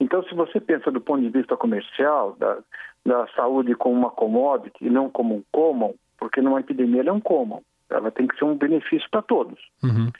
Então, 0.00 0.22
se 0.24 0.34
você 0.34 0.60
pensa 0.60 0.90
do 0.90 1.00
ponto 1.00 1.22
de 1.22 1.30
vista 1.30 1.56
comercial, 1.56 2.36
da, 2.38 2.58
da 3.04 3.26
saúde 3.28 3.74
como 3.76 3.94
uma 3.94 4.10
commodity 4.10 4.84
e 4.84 4.90
não 4.90 5.08
como 5.08 5.36
um 5.36 5.42
common, 5.52 5.94
porque 6.18 6.40
numa 6.40 6.60
epidemia 6.60 7.00
ela 7.00 7.10
é 7.10 7.12
um 7.12 7.20
common, 7.20 7.62
ela 7.90 8.10
tem 8.10 8.26
que 8.26 8.36
ser 8.36 8.44
um 8.44 8.56
benefício 8.56 9.08
para 9.10 9.22
todos. 9.22 9.58
Uhum. 9.82 10.10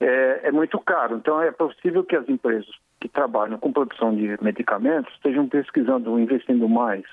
É, 0.00 0.48
é, 0.48 0.52
muito 0.52 0.78
caro, 0.78 1.16
então 1.16 1.42
é 1.42 1.50
possível 1.50 2.04
que 2.04 2.14
as 2.14 2.28
empresas 2.28 2.68
que 3.00 3.08
trabalham 3.08 3.58
com 3.58 3.72
produção 3.72 4.14
de 4.14 4.38
medicamentos 4.42 5.12
estejam 5.14 5.48
pesquisando, 5.48 6.18
investindo 6.18 6.68
mais 6.68 7.04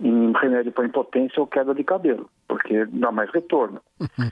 em 0.00 0.32
remédio 0.32 0.72
para 0.72 0.86
impotência 0.86 1.40
ou 1.40 1.46
queda 1.46 1.74
de 1.74 1.84
cabelo, 1.84 2.28
porque 2.48 2.86
dá 2.86 3.12
mais 3.12 3.30
retorno. 3.30 3.80
Uhum. 4.00 4.30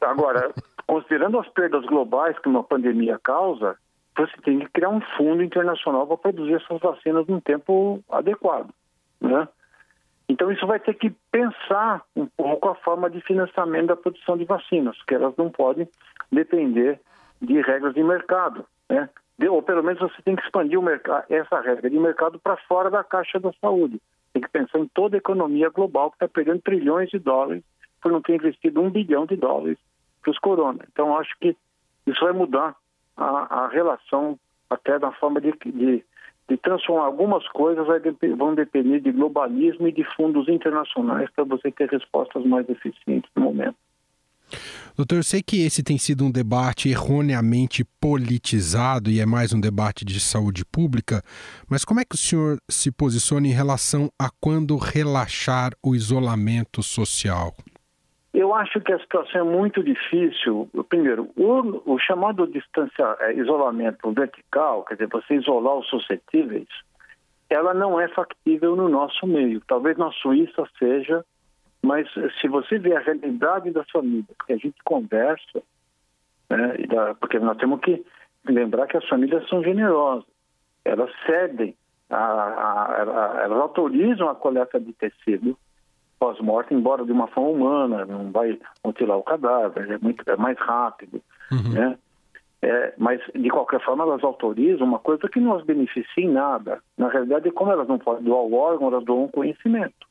Agora, 0.00 0.52
considerando 0.86 1.38
as 1.38 1.48
perdas 1.48 1.84
globais 1.84 2.38
que 2.38 2.48
uma 2.48 2.64
pandemia 2.64 3.18
causa, 3.22 3.76
você 4.16 4.32
tem 4.44 4.58
que 4.60 4.68
criar 4.70 4.90
um 4.90 5.00
fundo 5.16 5.42
internacional 5.42 6.06
para 6.06 6.16
produzir 6.16 6.54
essas 6.54 6.80
vacinas 6.80 7.26
num 7.26 7.40
tempo 7.40 8.02
adequado, 8.10 8.68
né? 9.20 9.48
Então 10.32 10.50
isso 10.50 10.66
vai 10.66 10.80
ter 10.80 10.94
que 10.94 11.10
pensar 11.30 12.02
um 12.16 12.24
pouco 12.26 12.70
a 12.70 12.74
forma 12.76 13.10
de 13.10 13.20
financiamento 13.20 13.88
da 13.88 13.96
produção 13.96 14.34
de 14.34 14.46
vacinas, 14.46 14.96
que 15.06 15.14
elas 15.14 15.36
não 15.36 15.50
podem 15.50 15.86
depender 16.32 16.98
de 17.42 17.60
regras 17.60 17.92
de 17.92 18.02
mercado, 18.02 18.64
né? 18.88 19.10
ou 19.50 19.62
pelo 19.62 19.82
menos 19.82 20.00
você 20.00 20.22
tem 20.22 20.34
que 20.34 20.42
expandir 20.42 20.78
essa 21.28 21.60
regra 21.60 21.90
de 21.90 21.98
mercado 21.98 22.38
para 22.38 22.56
fora 22.66 22.88
da 22.88 23.04
caixa 23.04 23.38
da 23.38 23.52
saúde. 23.60 24.00
Tem 24.32 24.40
que 24.40 24.48
pensar 24.48 24.78
em 24.78 24.88
toda 24.94 25.16
a 25.16 25.18
economia 25.18 25.68
global 25.68 26.10
que 26.10 26.16
está 26.16 26.28
perdendo 26.28 26.62
trilhões 26.62 27.10
de 27.10 27.18
dólares 27.18 27.62
por 28.00 28.10
não 28.10 28.22
ter 28.22 28.36
investido 28.36 28.80
um 28.80 28.88
bilhão 28.88 29.26
de 29.26 29.36
dólares 29.36 29.76
para 30.22 30.30
os 30.30 30.38
corona. 30.38 30.82
Então 30.90 31.14
acho 31.18 31.36
que 31.42 31.54
isso 32.06 32.24
vai 32.24 32.32
mudar 32.32 32.74
a, 33.18 33.64
a 33.64 33.68
relação 33.68 34.38
até 34.70 34.98
da 34.98 35.12
forma 35.12 35.42
de, 35.42 35.52
de, 35.66 36.02
de 36.48 36.56
transformar 36.56 37.06
algumas 37.06 37.46
coisas 37.48 37.86
vão 38.36 38.54
depender 38.54 39.00
de 39.00 39.12
globalismo 39.12 39.88
e 39.88 39.92
de 39.92 40.04
fundos 40.16 40.48
internacionais 40.48 41.30
para 41.34 41.44
você 41.44 41.70
ter 41.70 41.88
respostas 41.88 42.44
mais 42.44 42.68
eficientes 42.68 43.30
no 43.36 43.42
momento. 43.42 43.76
Doutor, 44.94 45.16
eu 45.16 45.22
sei 45.22 45.42
que 45.42 45.64
esse 45.64 45.82
tem 45.82 45.96
sido 45.96 46.24
um 46.24 46.30
debate 46.30 46.90
erroneamente 46.90 47.82
politizado 47.98 49.10
e 49.10 49.20
é 49.20 49.26
mais 49.26 49.54
um 49.54 49.60
debate 49.60 50.04
de 50.04 50.20
saúde 50.20 50.66
pública, 50.66 51.22
mas 51.68 51.82
como 51.82 52.00
é 52.00 52.04
que 52.04 52.14
o 52.14 52.18
senhor 52.18 52.58
se 52.70 52.92
posiciona 52.92 53.46
em 53.46 53.52
relação 53.52 54.10
a 54.18 54.28
quando 54.38 54.76
relaxar 54.76 55.72
o 55.82 55.94
isolamento 55.94 56.82
social? 56.82 57.54
Eu 58.32 58.54
acho 58.54 58.80
que 58.80 58.92
a 58.92 58.98
situação 58.98 59.40
é 59.42 59.44
muito 59.44 59.82
difícil. 59.82 60.68
Primeiro, 60.88 61.30
o, 61.36 61.92
o 61.92 61.98
chamado 61.98 62.46
distância, 62.46 63.16
é, 63.20 63.34
isolamento 63.34 64.10
vertical, 64.10 64.84
quer 64.84 64.94
dizer, 64.94 65.08
você 65.08 65.34
isolar 65.34 65.76
os 65.76 65.86
suscetíveis, 65.88 66.68
ela 67.50 67.74
não 67.74 68.00
é 68.00 68.08
factível 68.08 68.74
no 68.74 68.88
nosso 68.88 69.26
meio. 69.26 69.60
Talvez 69.66 69.98
na 69.98 70.10
Suíça 70.12 70.64
seja, 70.78 71.22
mas 71.82 72.08
se 72.40 72.48
você 72.48 72.78
vê 72.78 72.96
a 72.96 73.00
realidade 73.00 73.70
das 73.70 73.90
famílias, 73.90 74.36
que 74.46 74.54
a 74.54 74.56
gente 74.56 74.82
conversa, 74.82 75.62
né, 76.48 76.76
porque 77.20 77.38
nós 77.38 77.58
temos 77.58 77.80
que 77.80 78.02
lembrar 78.46 78.86
que 78.86 78.96
as 78.96 79.06
famílias 79.08 79.46
são 79.48 79.62
generosas, 79.62 80.24
elas 80.84 81.10
cedem, 81.26 81.76
a, 82.08 82.16
a, 82.16 83.40
a, 83.40 83.42
elas 83.42 83.58
autorizam 83.58 84.28
a 84.30 84.34
coleta 84.34 84.80
de 84.80 84.92
tecido 84.94 85.56
pós-morte, 86.22 86.72
embora 86.72 87.04
de 87.04 87.10
uma 87.10 87.26
forma 87.26 87.50
humana, 87.50 88.06
não 88.06 88.30
vai 88.30 88.56
mutilar 88.84 89.18
o 89.18 89.24
cadáver, 89.24 89.90
é, 89.90 89.98
muito, 89.98 90.22
é 90.30 90.36
mais 90.36 90.56
rápido, 90.56 91.20
uhum. 91.50 91.72
né? 91.72 91.98
É, 92.62 92.94
mas, 92.96 93.20
de 93.34 93.50
qualquer 93.50 93.80
forma, 93.84 94.04
elas 94.04 94.22
autorizam 94.22 94.86
uma 94.86 95.00
coisa 95.00 95.28
que 95.28 95.40
não 95.40 95.56
as 95.56 95.64
beneficia 95.64 96.22
em 96.22 96.30
nada. 96.30 96.80
Na 96.96 97.08
realidade, 97.08 97.50
como 97.50 97.72
elas 97.72 97.88
não 97.88 97.98
podem 97.98 98.22
doar 98.22 98.42
o 98.42 98.54
órgão, 98.54 98.86
elas 98.86 99.04
doam 99.04 99.26
conhecimento. 99.26 100.06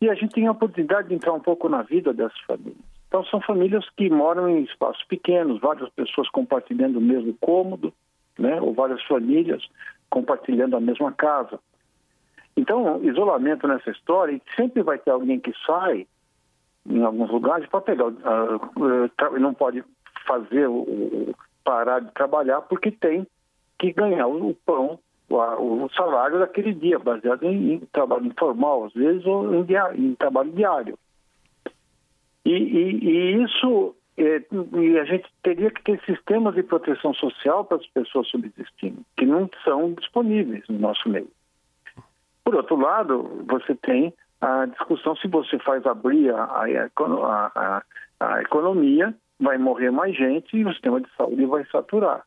E 0.00 0.10
a 0.10 0.14
gente 0.14 0.34
tem 0.34 0.48
a 0.48 0.50
oportunidade 0.50 1.06
de 1.06 1.14
entrar 1.14 1.32
um 1.32 1.38
pouco 1.38 1.68
na 1.68 1.82
vida 1.82 2.12
dessas 2.12 2.40
famílias. 2.40 2.84
Então, 3.06 3.24
são 3.26 3.40
famílias 3.40 3.88
que 3.90 4.10
moram 4.10 4.48
em 4.48 4.64
espaços 4.64 5.04
pequenos, 5.04 5.60
várias 5.60 5.88
pessoas 5.90 6.28
compartilhando 6.30 6.96
o 6.96 7.00
mesmo 7.00 7.32
cômodo, 7.40 7.94
né? 8.36 8.60
ou 8.60 8.74
várias 8.74 9.00
famílias 9.04 9.62
compartilhando 10.10 10.76
a 10.76 10.80
mesma 10.80 11.12
casa. 11.12 11.60
Então, 12.56 13.02
isolamento 13.02 13.66
nessa 13.66 13.90
história, 13.90 14.40
sempre 14.54 14.82
vai 14.82 14.98
ter 14.98 15.10
alguém 15.10 15.40
que 15.40 15.52
sai 15.66 16.06
em 16.86 17.02
alguns 17.02 17.30
lugares 17.30 17.68
para 17.68 17.80
pegar, 17.80 18.08
uh, 18.08 19.38
não 19.40 19.54
pode 19.54 19.82
fazer 20.26 20.68
parar 21.64 22.00
de 22.00 22.12
trabalhar 22.12 22.60
porque 22.62 22.90
tem 22.90 23.26
que 23.78 23.92
ganhar 23.92 24.26
o 24.26 24.54
pão, 24.66 24.98
o, 25.28 25.88
salário 25.96 26.38
daquele 26.38 26.74
dia, 26.74 26.98
baseado 26.98 27.44
em, 27.44 27.80
trabalho 27.92 28.26
informal, 28.26 28.84
às 28.84 28.92
vezes, 28.92 29.24
ou 29.26 29.54
em, 29.54 29.66
em 29.96 30.14
trabalho 30.14 30.52
diário. 30.52 30.98
E, 32.44 32.50
e, 32.50 33.04
e 33.04 33.42
isso, 33.42 33.96
é, 34.16 34.42
e 34.78 34.98
a 34.98 35.04
gente 35.04 35.26
teria 35.42 35.70
que 35.70 35.82
ter 35.82 36.00
sistemas 36.04 36.54
de 36.54 36.62
proteção 36.62 37.14
social 37.14 37.64
para 37.64 37.78
as 37.78 37.86
pessoas 37.88 38.28
subsistindo, 38.28 39.02
que 39.16 39.24
não 39.24 39.48
são 39.64 39.92
disponíveis 39.94 40.62
no 40.68 40.78
nosso 40.78 41.08
meio. 41.08 41.30
Por 42.44 42.54
outro 42.54 42.76
lado, 42.76 43.44
você 43.46 43.74
tem 43.74 44.12
a 44.40 44.66
discussão 44.66 45.16
se 45.16 45.26
você 45.26 45.58
faz 45.58 45.86
abrir 45.86 46.30
a, 46.30 46.44
a, 46.44 47.52
a, 47.54 47.82
a 48.20 48.42
economia, 48.42 49.14
vai 49.40 49.56
morrer 49.56 49.90
mais 49.90 50.14
gente 50.16 50.56
e 50.56 50.64
o 50.64 50.72
sistema 50.72 51.00
de 51.00 51.08
saúde 51.16 51.46
vai 51.46 51.64
saturar. 51.66 52.22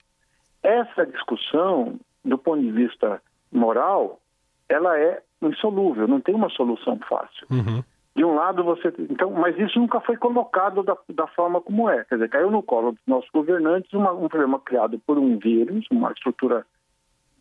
Essa 0.63 1.05
discussão, 1.05 1.99
do 2.25 2.37
ponto 2.37 2.61
de 2.61 2.71
vista 2.71 3.21
moral, 3.51 4.19
ela 4.67 4.97
é 4.99 5.21
insolúvel, 5.41 6.07
não 6.07 6.19
tem 6.19 6.33
uma 6.33 6.49
solução 6.49 6.99
fácil. 7.07 7.47
Uhum. 7.51 7.83
De 8.15 8.25
um 8.25 8.33
lado 8.33 8.63
você. 8.63 8.91
Então, 8.97 9.29
mas 9.29 9.57
isso 9.59 9.79
nunca 9.79 10.01
foi 10.01 10.17
colocado 10.17 10.81
da, 10.81 10.97
da 11.09 11.27
forma 11.27 11.61
como 11.61 11.87
é. 11.87 12.03
Quer 12.05 12.15
dizer, 12.15 12.29
caiu 12.29 12.49
no 12.49 12.63
colo 12.63 12.93
dos 12.93 13.01
nossos 13.05 13.29
governantes 13.29 13.93
uma, 13.93 14.11
um 14.11 14.27
problema 14.27 14.59
criado 14.59 14.99
por 15.05 15.19
um 15.19 15.37
vírus, 15.37 15.85
uma 15.91 16.11
estrutura 16.11 16.65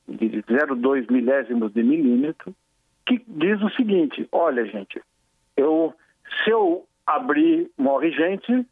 de 0.06 0.42
0,2 0.42 1.10
milésimos 1.10 1.72
de 1.72 1.82
milímetro, 1.82 2.54
que 3.06 3.22
diz 3.26 3.62
o 3.62 3.70
seguinte: 3.70 4.28
olha, 4.32 4.66
gente, 4.66 5.00
eu, 5.56 5.94
se 6.42 6.50
eu 6.50 6.84
abrir, 7.06 7.70
morre 7.78 8.10
gente, 8.10 8.66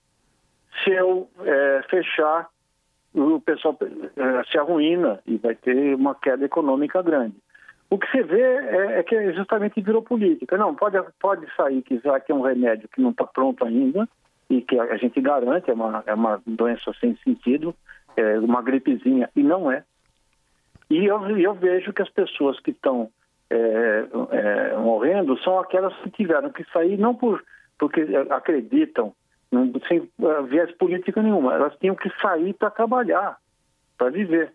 se 0.83 0.91
eu 0.91 1.31
é, 1.41 1.83
fechar, 1.88 2.49
o 3.14 3.41
pessoal 3.41 3.79
é, 3.81 4.45
se 4.50 4.59
arruína 4.59 5.21
e 5.25 5.37
vai 5.37 5.55
ter 5.55 5.95
uma 5.95 6.14
queda 6.14 6.45
econômica 6.45 7.00
grande. 7.00 7.37
O 7.88 7.99
que 7.99 8.11
você 8.11 8.25
vê 8.25 8.41
é, 8.41 8.99
é 8.99 9.03
que 9.05 9.33
justamente 9.35 9.81
virou 9.81 10.03
política. 10.03 10.57
Não, 10.57 10.75
pode, 10.75 10.99
pode 11.21 11.47
sair 11.55 11.81
que 11.83 12.00
já 12.00 12.19
que 12.19 12.33
é 12.33 12.35
um 12.35 12.41
remédio 12.41 12.88
que 12.88 13.00
não 13.00 13.11
está 13.11 13.25
pronto 13.25 13.64
ainda 13.64 14.09
e 14.50 14.61
que 14.61 14.79
a 14.79 14.97
gente 14.97 15.21
garante, 15.21 15.71
é 15.71 15.75
uma, 15.75 16.03
é 16.07 16.14
uma 16.14 16.43
doença 16.45 16.93
sem 17.00 17.17
sentido, 17.19 17.75
é 18.17 18.38
uma 18.41 18.62
gripezinha, 18.62 19.31
e 19.37 19.43
não 19.43 19.71
é. 19.71 19.85
E 20.91 21.05
eu, 21.05 21.38
eu 21.38 21.55
vejo 21.55 21.93
que 21.93 22.03
as 22.03 22.11
pessoas 22.11 22.59
que 22.61 22.73
estão 22.73 23.11
é, 23.56 24.06
é, 24.30 24.76
morrendo 24.76 25.38
são 25.42 25.58
aquelas 25.58 25.94
que 25.99 26.11
tiveram 26.11 26.50
que 26.50 26.64
sair 26.73 26.99
não 26.99 27.14
por, 27.14 27.42
porque 27.78 28.00
acreditam, 28.30 29.12
sem 29.88 30.00
uh, 30.00 30.42
viés 30.44 30.70
política 30.76 31.23
nenhuma, 31.23 31.54
elas 31.54 31.75
tinham 31.78 31.94
que 31.94 32.11
sair 32.20 32.52
para 32.54 32.70
trabalhar, 32.70 33.37
para 33.96 34.11
viver. 34.11 34.52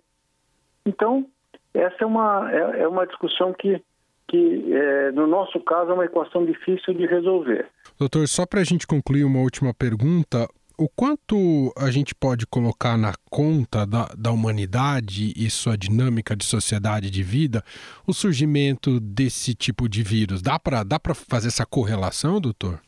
Então, 0.86 1.26
essa 1.74 1.96
é 2.04 2.06
uma, 2.06 2.50
é, 2.52 2.82
é 2.82 2.88
uma 2.88 3.06
discussão 3.06 3.54
que, 3.54 3.82
que 4.28 4.74
é, 4.74 5.12
no 5.12 5.28
nosso 5.28 5.60
caso, 5.62 5.92
é 5.92 5.94
uma 5.94 6.06
equação 6.06 6.46
difícil 6.46 6.94
de 6.94 7.06
resolver. 7.06 7.68
Doutor, 7.98 8.28
só 8.28 8.46
para 8.46 8.62
a 8.62 8.64
gente 8.64 8.86
concluir 8.86 9.24
uma 9.24 9.40
última 9.40 9.74
pergunta, 9.74 10.48
o 10.80 10.88
quanto 10.88 11.74
a 11.78 11.92
gente 11.92 12.16
pode 12.16 12.48
colocar 12.48 12.98
na 12.98 13.12
conta 13.30 13.86
da, 13.86 14.06
da 14.18 14.32
humanidade 14.32 15.34
e 15.36 15.50
sua 15.50 15.78
dinâmica 15.78 16.38
de 16.38 16.46
sociedade 16.46 17.12
de 17.12 17.22
vida 17.22 17.62
o 18.08 18.14
surgimento 18.14 18.98
desse 18.98 19.54
tipo 19.54 19.90
de 19.90 20.02
vírus? 20.02 20.42
Dá 20.42 20.58
para 20.58 20.84
dá 20.84 20.98
fazer 21.14 21.50
essa 21.50 21.66
correlação, 21.66 22.40
doutor? 22.40 22.80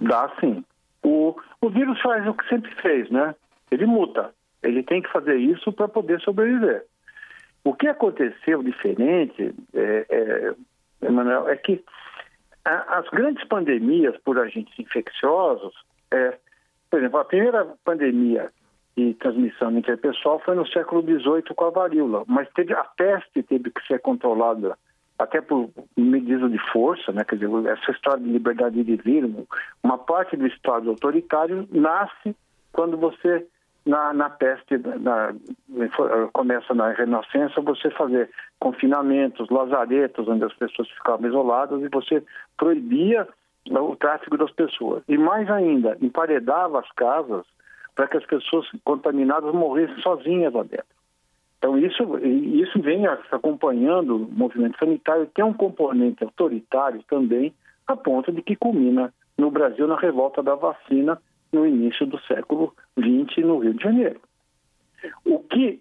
Dá 0.00 0.34
sim. 0.40 0.64
O, 1.02 1.36
o 1.60 1.68
vírus 1.68 2.00
faz 2.00 2.26
o 2.26 2.32
que 2.32 2.48
sempre 2.48 2.74
fez, 2.76 3.10
né? 3.10 3.34
Ele 3.70 3.84
muta. 3.84 4.30
Ele 4.62 4.82
tem 4.82 5.02
que 5.02 5.12
fazer 5.12 5.36
isso 5.36 5.70
para 5.70 5.86
poder 5.86 6.20
sobreviver. 6.22 6.86
O 7.62 7.74
que 7.74 7.86
aconteceu 7.86 8.62
diferente, 8.62 9.54
é, 9.74 10.06
é, 10.08 10.54
Emanuel, 11.06 11.46
é 11.50 11.56
que 11.56 11.84
a, 12.64 13.00
as 13.00 13.08
grandes 13.10 13.46
pandemias 13.46 14.16
por 14.24 14.38
agentes 14.38 14.78
infecciosos, 14.78 15.74
é, 16.10 16.38
por 16.94 17.00
exemplo, 17.00 17.18
a 17.18 17.24
primeira 17.24 17.66
pandemia 17.84 18.52
de 18.96 19.14
transmissão 19.14 19.76
interpessoal 19.76 20.38
foi 20.44 20.54
no 20.54 20.64
século 20.64 21.02
XVIII 21.02 21.42
com 21.56 21.64
a 21.64 21.70
varíola, 21.70 22.22
mas 22.28 22.48
teve, 22.54 22.72
a 22.72 22.84
peste 22.84 23.42
teve 23.42 23.72
que 23.72 23.84
ser 23.88 23.98
controlada 23.98 24.78
até 25.18 25.40
por 25.40 25.70
medida 25.96 26.48
de 26.48 26.58
força, 26.70 27.10
né? 27.10 27.24
quer 27.24 27.34
dizer, 27.34 27.50
essa 27.66 27.90
história 27.90 28.22
de 28.22 28.30
liberdade 28.30 28.84
de 28.84 28.94
vir, 28.94 29.28
uma 29.82 29.98
parte 29.98 30.36
do 30.36 30.46
Estado 30.46 30.88
autoritário 30.88 31.66
nasce 31.72 32.36
quando 32.72 32.96
você 32.96 33.44
na, 33.84 34.14
na 34.14 34.30
peste, 34.30 34.78
na, 34.78 35.34
começa 36.32 36.72
na 36.74 36.92
Renascença, 36.92 37.60
você 37.60 37.90
fazer 37.90 38.30
confinamentos, 38.60 39.50
lazaretos, 39.50 40.28
onde 40.28 40.44
as 40.44 40.54
pessoas 40.54 40.88
ficavam 40.90 41.28
isoladas 41.28 41.82
e 41.82 41.88
você 41.88 42.22
proibia 42.56 43.26
o 43.70 43.96
tráfego 43.96 44.36
das 44.36 44.50
pessoas. 44.52 45.02
E 45.08 45.16
mais 45.16 45.50
ainda, 45.50 45.96
emparedava 46.00 46.80
as 46.80 46.90
casas 46.92 47.44
para 47.94 48.08
que 48.08 48.16
as 48.16 48.26
pessoas 48.26 48.66
contaminadas 48.84 49.54
morressem 49.54 50.00
sozinhas 50.02 50.52
lá 50.52 50.62
dentro. 50.62 50.86
Então, 51.58 51.78
isso, 51.78 52.18
isso 52.18 52.78
vem 52.82 53.06
acompanhando 53.06 54.16
o 54.16 54.30
movimento 54.30 54.78
sanitário, 54.78 55.30
tem 55.34 55.44
um 55.44 55.54
componente 55.54 56.22
autoritário 56.22 57.02
também, 57.08 57.54
a 57.86 57.96
ponto 57.96 58.30
de 58.30 58.42
que 58.42 58.54
culmina 58.54 59.12
no 59.38 59.50
Brasil 59.50 59.86
na 59.86 59.96
revolta 59.96 60.42
da 60.42 60.54
vacina, 60.54 61.18
no 61.50 61.66
início 61.66 62.04
do 62.06 62.20
século 62.22 62.74
XX 62.98 63.46
no 63.46 63.58
Rio 63.58 63.74
de 63.74 63.82
Janeiro. 63.82 64.20
O 65.24 65.38
que 65.38 65.80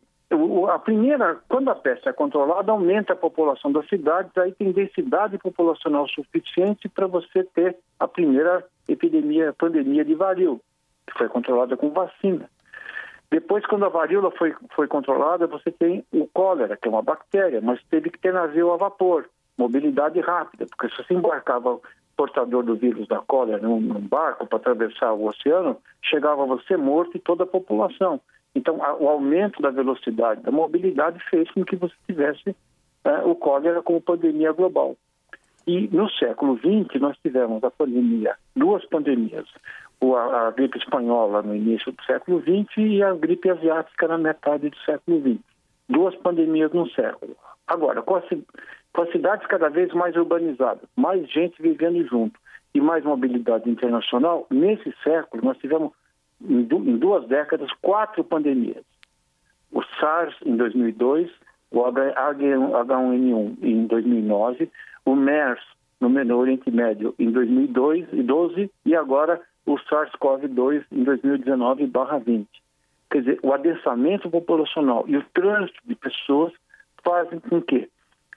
a 0.70 0.80
primeira, 0.80 1.40
quando 1.48 1.70
a 1.70 1.76
peste 1.76 2.08
é 2.10 2.14
controlada, 2.14 2.72
aumenta 2.72 3.14
a 3.14 3.16
população 3.16 3.72
das 3.72 3.88
cidades, 3.88 4.36
aí 4.38 4.52
tem 4.52 4.72
densidade 4.72 5.38
populacional 5.38 6.08
suficiente 6.08 6.90
para 6.90 7.08
você 7.08 7.44
ter 7.44 7.78
a 8.00 8.08
primeira 8.08 8.66
epidemia, 8.88 9.54
pandemia 9.54 10.04
de 10.04 10.16
varíola, 10.16 10.60
que 11.08 11.18
foi 11.18 11.28
controlada 11.28 11.78
com 11.78 11.90
vacina. 11.90 12.50
Depois, 13.30 13.66
quando 13.66 13.86
a 13.86 13.90
varíola 13.90 14.30
foi, 14.32 14.56
foi 14.76 14.88
controlada, 14.88 15.48
você 15.48 15.72
tem 15.72 16.06
o 16.14 16.28
cólera, 16.28 16.78
que 16.78 16.88
é 16.88 16.92
uma 16.92 17.02
bactéria, 17.02 17.60
mas 17.62 17.82
teve 17.90 18.12
que 18.12 18.20
ter 18.20 18.32
navio 18.32 18.72
a 18.72 18.78
vapor, 18.78 19.26
mobilidade 19.58 20.20
rápida, 20.20 20.66
porque 20.68 20.90
se 20.90 21.04
você 21.04 21.14
embarcava 21.14 21.80
portador 22.16 22.64
do 22.64 22.76
vírus 22.76 23.08
da 23.08 23.20
cólera 23.20 23.60
num, 23.60 23.80
num 23.80 24.02
barco 24.02 24.46
para 24.46 24.58
atravessar 24.58 25.14
o 25.14 25.26
oceano, 25.26 25.78
chegava 26.02 26.46
você 26.46 26.78
morto 26.78 27.18
e 27.18 27.20
toda 27.20 27.44
a 27.44 27.48
população. 27.48 28.22
Então, 28.56 28.84
a, 28.84 28.96
o 28.96 29.10
aumento 29.10 29.62
da 29.62 29.70
velocidade 29.70 30.42
da 30.42 30.52
mobilidade 30.52 31.20
fez 31.30 31.50
com 31.52 31.64
que 31.66 31.76
você 31.76 31.96
tivesse 32.08 32.56
é, 33.04 33.18
o 33.24 33.36
cólera 33.36 33.82
como 33.82 34.02
pandemia 34.02 34.52
global. 34.52 34.96
E 35.66 35.88
no 35.88 36.10
século 36.10 36.58
XX 36.58 37.00
nós 37.00 37.18
tivemos 37.20 37.64
a 37.64 37.72
pandemia, 37.72 38.36
duas 38.56 38.86
pandemias, 38.86 39.48
a, 40.02 40.48
a 40.48 40.52
gripe 40.52 40.78
espanhola 40.78 41.42
no 41.42 41.56
início 41.56 41.92
do 41.92 42.04
século 42.04 42.42
XX 42.42 42.78
e 42.78 43.04
a 43.04 43.14
gripe 43.14 43.50
asiática 43.50 44.08
na 44.08 44.18
metade 44.18 44.70
do 44.70 44.78
século 44.80 45.22
XX. 45.22 45.40
Duas 45.88 46.16
pandemias 46.16 46.72
num 46.74 46.88
século. 46.90 47.36
Agora, 47.66 48.02
com, 48.02 48.16
a, 48.16 48.22
com 48.22 49.02
as 49.02 49.12
cidades 49.12 49.48
cada 49.48 49.70
vez 49.70 49.94
mais 49.94 50.16
urbanizadas, 50.16 50.88
mais 50.98 51.30
gente 51.30 51.62
vivendo 51.62 52.06
junto 52.08 52.38
e 52.74 52.82
mais 52.82 53.06
mobilidade 53.06 53.70
internacional, 53.70 54.46
nesse 54.50 54.94
século 55.04 55.46
nós 55.46 55.58
tivemos, 55.60 55.94
em 56.48 56.98
duas 56.98 57.28
décadas, 57.28 57.72
quatro 57.82 58.24
pandemias. 58.24 58.84
O 59.72 59.82
SARS 60.00 60.36
em 60.46 60.56
2002, 60.56 61.32
o 61.72 61.80
H1N1 61.80 63.58
em 63.62 63.88
2009, 63.88 64.70
o 65.06 65.16
MERS 65.16 65.62
no 66.00 66.38
Oriente 66.38 66.70
Médio 66.70 67.16
em 67.18 67.32
2012 67.32 68.70
e 68.86 68.96
agora 68.96 69.42
o 69.66 69.76
SARS-CoV-2 69.76 70.84
em 70.92 71.04
2019/20. 71.04 72.48
Quer 73.10 73.20
dizer, 73.20 73.40
o 73.42 73.54
adensamento 73.54 74.30
populacional 74.30 75.06
e 75.08 75.16
o 75.16 75.26
trânsito 75.34 75.80
de 75.86 75.96
pessoas 75.96 76.52
fazem 77.04 77.40
com 77.40 77.62
que 77.62 77.90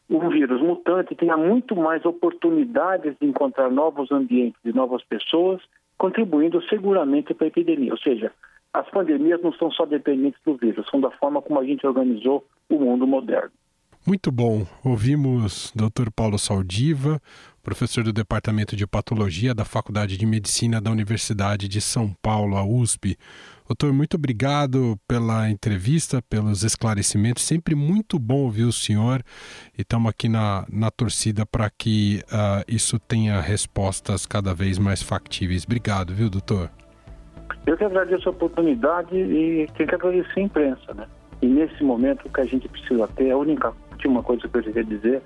o 0.08 0.20
vírus 0.28 0.60
mutante 0.60 1.14
tenha 1.16 1.36
muito 1.36 1.74
mais 1.74 2.04
oportunidades 2.04 3.16
de 3.20 3.26
encontrar 3.26 3.70
novos 3.70 4.12
ambientes 4.12 4.60
e 4.64 4.72
novas 4.72 5.02
pessoas, 5.02 5.60
contribuindo 5.98 6.62
seguramente 6.68 7.34
para 7.34 7.46
a 7.46 7.48
epidemia. 7.48 7.92
Ou 7.92 7.98
seja, 7.98 8.32
as 8.72 8.88
pandemias 8.90 9.42
não 9.42 9.52
são 9.52 9.70
só 9.70 9.86
dependentes 9.86 10.40
do 10.44 10.56
vírus, 10.56 10.86
são 10.90 11.00
da 11.00 11.10
forma 11.10 11.40
como 11.40 11.58
a 11.60 11.64
gente 11.64 11.86
organizou 11.86 12.44
o 12.68 12.78
mundo 12.78 13.06
moderno. 13.06 13.50
Muito 14.06 14.30
bom. 14.30 14.64
Ouvimos 14.84 15.72
Dr. 15.74 16.10
Paulo 16.14 16.38
Saldiva, 16.38 17.20
professor 17.66 18.04
do 18.04 18.12
Departamento 18.12 18.76
de 18.76 18.86
Patologia 18.86 19.52
da 19.52 19.64
Faculdade 19.64 20.16
de 20.16 20.24
Medicina 20.24 20.80
da 20.80 20.88
Universidade 20.88 21.66
de 21.66 21.80
São 21.80 22.14
Paulo, 22.22 22.56
a 22.56 22.64
USP. 22.64 23.18
Doutor, 23.66 23.92
muito 23.92 24.14
obrigado 24.14 24.96
pela 25.08 25.50
entrevista, 25.50 26.22
pelos 26.30 26.62
esclarecimentos. 26.62 27.42
Sempre 27.42 27.74
muito 27.74 28.20
bom 28.20 28.44
ouvir 28.44 28.62
o 28.62 28.72
senhor 28.72 29.20
e 29.76 29.82
estamos 29.82 30.08
aqui 30.08 30.28
na, 30.28 30.64
na 30.70 30.92
torcida 30.92 31.44
para 31.44 31.68
que 31.68 32.22
uh, 32.26 32.62
isso 32.68 33.00
tenha 33.00 33.40
respostas 33.40 34.26
cada 34.26 34.54
vez 34.54 34.78
mais 34.78 35.02
factíveis. 35.02 35.64
Obrigado, 35.64 36.14
viu, 36.14 36.30
doutor? 36.30 36.70
Eu 37.66 37.76
que 37.76 37.82
agradeço 37.82 38.28
a 38.28 38.30
oportunidade 38.30 39.16
e 39.16 39.68
tenho 39.76 39.88
que 39.88 39.94
agradecer 39.96 40.38
a 40.38 40.42
imprensa, 40.42 40.94
né? 40.94 41.08
E 41.42 41.48
nesse 41.48 41.82
momento 41.82 42.26
o 42.26 42.32
que 42.32 42.40
a 42.42 42.44
gente 42.44 42.68
precisa 42.68 43.08
ter, 43.08 43.32
a 43.32 43.36
única 43.36 43.72
última 43.90 44.22
coisa 44.22 44.46
que 44.46 44.56
eu 44.56 44.62
queria 44.62 44.84
dizer 44.84 45.20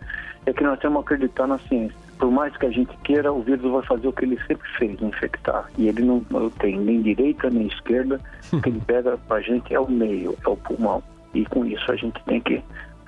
é 0.46 0.54
que 0.54 0.62
nós 0.62 0.78
temos 0.78 1.04
que 1.04 1.12
acreditar 1.12 1.46
na 1.46 1.58
ciência. 1.58 1.99
Por 2.20 2.30
mais 2.30 2.54
que 2.54 2.66
a 2.66 2.70
gente 2.70 2.94
queira, 2.98 3.32
o 3.32 3.42
vírus 3.42 3.72
vai 3.72 3.82
fazer 3.82 4.06
o 4.06 4.12
que 4.12 4.26
ele 4.26 4.38
sempre 4.46 4.68
fez, 4.78 5.00
infectar. 5.00 5.70
E 5.78 5.88
ele 5.88 6.02
não, 6.02 6.20
tem 6.60 6.78
nem 6.78 7.00
direita 7.00 7.48
nem 7.48 7.66
esquerda. 7.66 8.20
O 8.52 8.60
que 8.60 8.68
ele 8.68 8.80
pega 8.86 9.16
para 9.16 9.38
a 9.38 9.40
gente 9.40 9.74
é 9.74 9.80
o 9.80 9.90
meio, 9.90 10.36
é 10.44 10.48
o 10.48 10.56
pulmão. 10.56 11.02
E 11.32 11.46
com 11.46 11.64
isso 11.64 11.90
a 11.90 11.96
gente 11.96 12.22
tem 12.24 12.40
que 12.42 12.62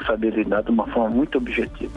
saber 0.06 0.32
lidar 0.32 0.62
de 0.62 0.70
uma 0.70 0.86
forma 0.86 1.10
muito 1.10 1.36
objetiva. 1.36 1.92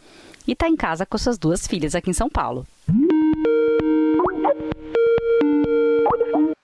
e 0.47 0.53
está 0.53 0.67
em 0.67 0.75
casa 0.75 1.05
com 1.05 1.17
suas 1.17 1.37
duas 1.37 1.67
filhas 1.67 1.95
aqui 1.95 2.09
em 2.09 2.13
São 2.13 2.29
Paulo. 2.29 2.65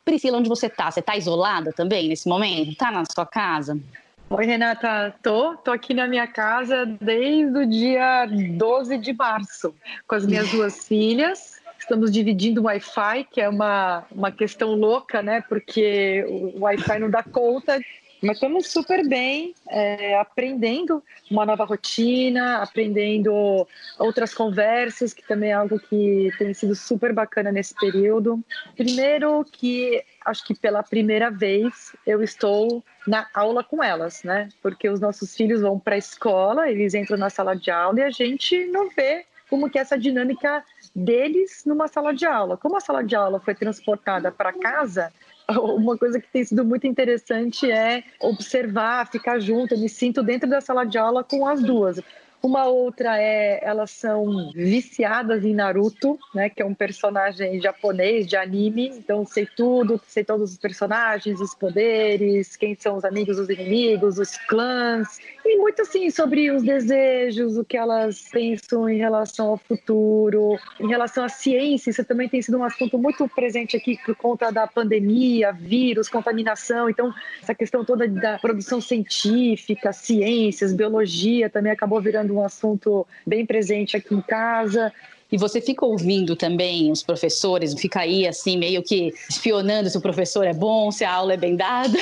Priscila, 0.10 0.40
onde 0.40 0.50
você 0.50 0.66
está? 0.66 0.90
Você 0.90 1.02
está 1.02 1.16
isolada 1.16 1.72
também 1.72 2.10
nesse 2.10 2.28
momento? 2.28 2.72
Está 2.72 2.92
na 2.92 3.04
sua 3.06 3.28
casa? 3.28 3.80
Oi, 4.28 4.44
Renata. 4.44 5.14
Tô, 5.22 5.56
tô 5.58 5.72
aqui 5.72 5.94
na 5.94 6.08
minha 6.08 6.26
casa 6.26 6.84
desde 7.00 7.56
o 7.56 7.66
dia 7.68 8.26
12 8.26 8.98
de 8.98 9.14
março, 9.14 9.74
com 10.08 10.16
as 10.16 10.26
minhas 10.26 10.50
duas 10.50 10.86
filhas. 10.88 11.60
Estamos 11.78 12.12
dividindo 12.12 12.62
o 12.62 12.64
Wi-Fi, 12.66 13.28
que 13.32 13.40
é 13.40 13.48
uma, 13.48 14.04
uma 14.12 14.32
questão 14.32 14.74
louca, 14.74 15.22
né? 15.22 15.42
Porque 15.48 16.26
o 16.28 16.62
Wi-Fi 16.62 17.00
não 17.00 17.10
dá 17.10 17.22
conta 17.22 17.80
mas 18.22 18.38
estamos 18.38 18.68
super 18.68 19.08
bem, 19.08 19.54
é, 19.70 20.18
aprendendo 20.20 21.02
uma 21.30 21.46
nova 21.46 21.64
rotina, 21.64 22.58
aprendendo 22.58 23.68
outras 23.98 24.34
conversas, 24.34 25.14
que 25.14 25.26
também 25.26 25.52
é 25.52 25.54
algo 25.54 25.80
que 25.80 26.30
tem 26.38 26.54
sido 26.54 26.76
super 26.76 27.14
bacana 27.14 27.52
nesse 27.52 27.74
período. 27.76 28.44
Primeiro 28.76 29.46
que 29.52 30.04
acho 30.26 30.46
que 30.46 30.54
pela 30.54 30.84
primeira 30.84 31.32
vez 31.32 31.96
eu 32.06 32.22
estou 32.22 32.84
na 33.08 33.28
aula 33.34 33.64
com 33.64 33.84
elas, 33.84 34.24
né? 34.24 34.50
Porque 34.62 34.90
os 34.90 35.00
nossos 35.00 35.36
filhos 35.36 35.62
vão 35.62 35.80
para 35.80 35.96
a 35.96 35.98
escola, 35.98 36.70
eles 36.70 36.94
entram 36.94 37.18
na 37.18 37.30
sala 37.30 37.56
de 37.56 37.72
aula 37.72 38.00
e 38.00 38.04
a 38.04 38.12
gente 38.12 38.66
não 38.66 38.90
vê 38.90 39.26
como 39.50 39.70
que 39.70 39.80
é 39.80 39.82
essa 39.82 39.98
dinâmica 39.98 40.64
deles 40.96 41.64
numa 41.66 41.88
sala 41.88 42.14
de 42.14 42.26
aula. 42.26 42.58
Como 42.58 42.78
a 42.78 42.82
sala 42.82 43.04
de 43.04 43.16
aula 43.16 43.40
foi 43.40 43.56
transportada 43.56 44.32
para 44.32 44.54
casa, 44.54 45.12
uma 45.58 45.98
coisa 45.98 46.20
que 46.20 46.28
tem 46.28 46.44
sido 46.44 46.64
muito 46.64 46.86
interessante 46.86 47.70
é 47.70 48.04
observar, 48.20 49.10
ficar 49.10 49.40
junto. 49.40 49.74
Eu 49.74 49.80
me 49.80 49.90
sinto 49.90 50.22
dentro 50.22 50.50
da 50.50 50.62
sala 50.62 50.86
de 50.86 50.98
aula 50.98 51.24
com 51.24 51.48
as 51.48 51.62
duas. 51.62 52.00
Uma 52.42 52.66
outra 52.66 53.22
é 53.22 53.60
elas 53.62 53.92
são 53.92 54.52
viciadas 54.54 55.44
em 55.44 55.54
Naruto, 55.54 56.18
né, 56.34 56.50
que 56.50 56.62
é 56.62 56.66
um 56.66 56.74
personagem 56.74 57.60
japonês 57.62 58.26
de 58.26 58.38
anime. 58.38 58.88
Então 58.96 59.26
sei 59.26 59.46
tudo, 59.46 60.00
sei 60.08 60.24
todos 60.24 60.52
os 60.54 60.58
personagens, 60.58 61.42
os 61.42 61.54
poderes, 61.54 62.56
quem 62.56 62.76
são 62.80 62.96
os 62.96 63.04
amigos, 63.04 63.38
os 63.38 63.50
inimigos, 63.50 64.18
os 64.18 64.38
clãs 64.38 65.20
e 65.44 65.58
muito 65.58 65.82
assim 65.82 66.10
sobre 66.10 66.50
os 66.52 66.64
desejos, 66.64 67.58
o 67.58 67.66
que 67.66 67.76
elas 67.76 68.30
pensam 68.32 68.88
em 68.88 68.98
relação 68.98 69.50
ao 69.50 69.58
futuro, 69.58 70.58
em 70.80 70.88
relação 70.88 71.26
à 71.26 71.30
ciência. 71.30 71.90
Isso 71.90 72.06
também 72.06 72.30
tem 72.30 72.42
sido 72.42 72.58
um 72.58 72.64
assunto 72.64 72.98
muito 72.98 73.28
presente 73.28 73.76
aqui 73.76 73.98
por 74.06 74.16
conta 74.16 74.50
da 74.50 74.66
pandemia, 74.66 75.52
vírus, 75.52 76.08
contaminação. 76.08 76.90
Então 76.90 77.14
essa 77.42 77.54
questão 77.54 77.84
toda 77.84 78.08
da 78.08 78.40
produção 78.40 78.80
científica, 78.80 79.92
ciências, 79.92 80.74
biologia 80.74 81.50
também 81.50 81.72
acabou 81.72 82.00
virando 82.00 82.29
sendo 82.30 82.36
um 82.36 82.44
assunto 82.44 83.08
bem 83.26 83.46
presente 83.46 83.98
aqui 83.98 84.14
em 84.14 84.22
casa. 84.22 84.94
E 85.32 85.38
você 85.38 85.60
fica 85.60 85.86
ouvindo 85.86 86.36
também 86.36 86.92
os 86.92 87.04
professores, 87.04 87.74
fica 87.80 88.02
aí 88.02 88.28
assim, 88.28 88.58
meio 88.58 88.82
que 88.82 89.14
espionando 89.30 89.90
se 89.90 89.98
o 89.98 90.02
professor 90.02 90.46
é 90.46 90.54
bom, 90.54 90.92
se 90.92 91.04
a 91.04 91.12
aula 91.12 91.34
é 91.34 91.38
bem 91.38 91.56
dada. 91.56 91.98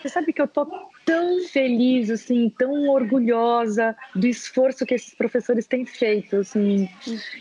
Você 0.00 0.08
sabe 0.08 0.32
que 0.32 0.40
eu 0.40 0.46
tô 0.46 0.64
tão 1.08 1.42
feliz, 1.44 2.10
assim, 2.10 2.50
tão 2.50 2.86
orgulhosa 2.90 3.96
do 4.14 4.26
esforço 4.26 4.84
que 4.84 4.92
esses 4.92 5.14
professores 5.14 5.66
têm 5.66 5.86
feito, 5.86 6.36
assim. 6.36 6.86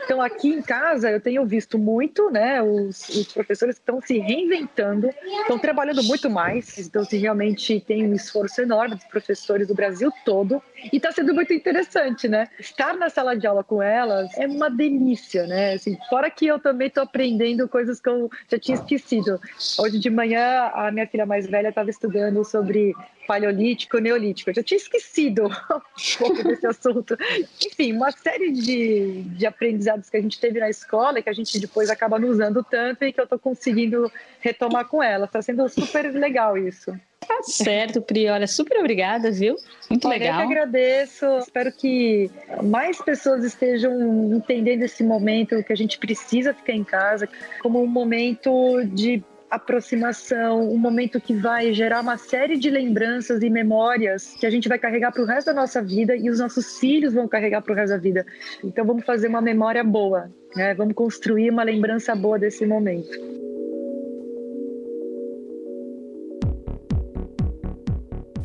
Então, 0.01 0.21
aqui 0.21 0.47
em 0.47 0.61
casa, 0.61 1.11
eu 1.11 1.19
tenho 1.19 1.45
visto 1.45 1.77
muito, 1.77 2.29
né, 2.29 2.61
os, 2.61 3.09
os 3.09 3.27
professores 3.33 3.75
estão 3.75 3.99
se 3.99 4.19
reinventando, 4.19 5.09
estão 5.41 5.59
trabalhando 5.59 6.01
muito 6.03 6.29
mais, 6.29 6.79
então, 6.79 7.03
se 7.03 7.17
realmente 7.17 7.81
tem 7.81 8.07
um 8.07 8.13
esforço 8.13 8.61
enorme 8.61 8.95
dos 8.95 9.03
professores 9.03 9.67
do 9.67 9.75
Brasil 9.75 10.09
todo, 10.23 10.63
e 10.93 10.95
está 10.95 11.11
sendo 11.11 11.33
muito 11.33 11.51
interessante, 11.51 12.29
né? 12.29 12.47
Estar 12.57 12.95
na 12.95 13.09
sala 13.09 13.35
de 13.35 13.45
aula 13.45 13.65
com 13.65 13.83
elas 13.83 14.31
é 14.37 14.47
uma 14.47 14.69
delícia, 14.69 15.45
né? 15.45 15.73
Assim, 15.73 15.97
fora 16.09 16.29
que 16.29 16.47
eu 16.47 16.57
também 16.57 16.87
estou 16.87 17.03
aprendendo 17.03 17.67
coisas 17.67 17.99
que 17.99 18.07
eu 18.07 18.29
já 18.49 18.57
tinha 18.57 18.75
esquecido. 18.75 19.41
Hoje 19.77 19.99
de 19.99 20.09
manhã, 20.09 20.71
a 20.73 20.89
minha 20.89 21.07
filha 21.07 21.25
mais 21.25 21.47
velha 21.47 21.67
estava 21.67 21.89
estudando 21.89 22.45
sobre 22.45 22.93
paleolítico, 23.27 23.56
neolítico. 23.99 24.49
Eu 24.49 24.55
já 24.55 24.63
tinha 24.63 24.77
esquecido 24.77 25.45
um 25.47 26.17
pouco 26.17 26.43
desse 26.43 26.67
assunto. 26.67 27.17
Enfim, 27.65 27.93
uma 27.93 28.11
série 28.11 28.51
de, 28.51 29.23
de 29.23 29.45
aprendizados 29.45 30.09
que 30.09 30.17
a 30.17 30.21
gente 30.21 30.39
teve 30.39 30.59
na 30.59 30.69
escola 30.69 31.19
e 31.19 31.23
que 31.23 31.29
a 31.29 31.33
gente 31.33 31.59
depois 31.59 31.89
acaba 31.89 32.19
não 32.19 32.29
usando 32.29 32.63
tanto 32.63 33.03
e 33.03 33.11
que 33.11 33.19
eu 33.19 33.25
estou 33.25 33.39
conseguindo 33.39 34.11
retomar 34.39 34.87
com 34.87 35.01
ela. 35.01 35.25
Está 35.25 35.41
sendo 35.41 35.67
super 35.69 36.11
legal 36.13 36.57
isso. 36.57 36.97
Tá 37.27 37.43
certo, 37.43 38.01
Pri. 38.01 38.29
Olha, 38.29 38.47
super 38.47 38.79
obrigada, 38.79 39.31
viu? 39.31 39.57
Muito 39.89 40.07
Olha, 40.07 40.17
legal. 40.17 40.41
Eu 40.41 40.47
que 40.47 40.53
agradeço. 40.53 41.25
Espero 41.39 41.71
que 41.71 42.31
mais 42.63 43.01
pessoas 43.01 43.43
estejam 43.43 44.33
entendendo 44.33 44.83
esse 44.83 45.03
momento 45.03 45.61
que 45.63 45.73
a 45.73 45.75
gente 45.75 45.97
precisa 45.97 46.53
ficar 46.53 46.73
em 46.73 46.83
casa 46.83 47.27
como 47.61 47.81
um 47.81 47.87
momento 47.87 48.81
de 48.85 49.21
aproximação, 49.49 50.71
um 50.71 50.77
momento 50.77 51.21
que 51.21 51.33
vai 51.33 51.73
gerar 51.73 52.01
uma 52.01 52.17
série 52.17 52.57
de 52.57 52.69
lembranças 52.69 53.41
e 53.41 53.49
memórias 53.49 54.35
que 54.39 54.45
a 54.45 54.49
gente 54.49 54.67
vai 54.67 54.77
carregar 54.77 55.11
para 55.11 55.21
o 55.21 55.25
resto 55.25 55.47
da 55.47 55.53
nossa 55.53 55.81
vida 55.81 56.15
e 56.15 56.29
os 56.29 56.39
nossos 56.39 56.77
filhos 56.79 57.13
vão 57.13 57.27
carregar 57.27 57.61
para 57.61 57.71
o 57.71 57.75
resto 57.75 57.93
da 57.93 57.97
vida. 57.97 58.25
Então 58.63 58.85
vamos 58.85 59.05
fazer 59.05 59.27
uma 59.27 59.41
memória 59.41 59.83
boa, 59.83 60.29
né? 60.55 60.73
Vamos 60.73 60.93
construir 60.93 61.49
uma 61.49 61.63
lembrança 61.63 62.15
boa 62.15 62.37
desse 62.37 62.65
momento. 62.65 63.46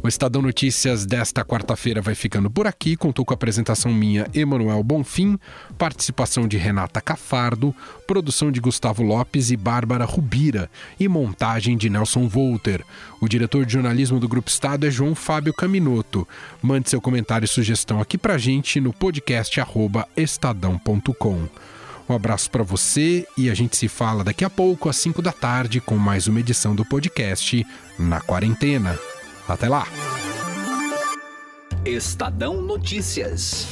O 0.03 0.09
Estadão 0.09 0.43
Notícias 0.43 1.07
desta 1.07 1.45
quarta-feira 1.45 2.03
vai 2.03 2.17
ficando 2.17 2.51
por 2.51 2.67
aqui. 2.67 2.97
Contou 2.97 3.25
com 3.25 3.33
a 3.33 3.37
apresentação 3.37 3.95
minha, 3.95 4.27
Emanuel 4.35 4.83
Bonfim, 4.83 5.39
participação 5.79 6.49
de 6.49 6.57
Renata 6.57 7.01
Cafardo, 7.01 7.73
produção 8.05 8.51
de 8.51 8.61
Gustavo 8.61 9.05
Lopes 9.05 9.53
e 9.53 9.57
Bárbara 9.57 10.05
Rubira 10.05 10.69
e 10.99 11.07
montagem 11.07 11.77
de 11.77 11.89
Nelson 11.89 12.27
Volter. 12.27 12.85
O 13.21 13.29
diretor 13.29 13.65
de 13.65 13.75
jornalismo 13.75 14.19
do 14.19 14.29
Grupo 14.29 14.51
Estado 14.51 14.89
é 14.89 14.91
João 14.91 15.15
Fábio 15.15 15.55
Caminoto. 15.55 16.27
Mande 16.61 16.91
seu 16.91 17.01
comentário 17.01 17.45
e 17.45 17.49
sugestão 17.49 18.01
aqui 18.01 18.19
pra 18.19 18.37
gente 18.37 18.81
no 18.81 18.93
podcast 18.93 19.61
estadão.com. 20.17 21.49
Um 22.09 22.15
abraço 22.15 22.51
para 22.51 22.65
você 22.65 23.25
e 23.39 23.49
a 23.49 23.55
gente 23.55 23.77
se 23.77 23.87
fala 23.87 24.25
daqui 24.25 24.45
a 24.45 24.51
pouco 24.51 24.89
às 24.89 24.97
5 24.97 25.23
da 25.23 25.31
tarde 25.31 25.81
com 25.81 25.97
mais 25.97 26.27
uma 26.27 26.41
edição 26.41 26.75
do 26.75 26.85
podcast 26.85 27.65
Na 27.97 28.21
Quarentena. 28.21 28.99
Até 29.49 29.69
lá! 29.69 29.87
Estadão 31.85 32.63
Notícias. 32.63 33.67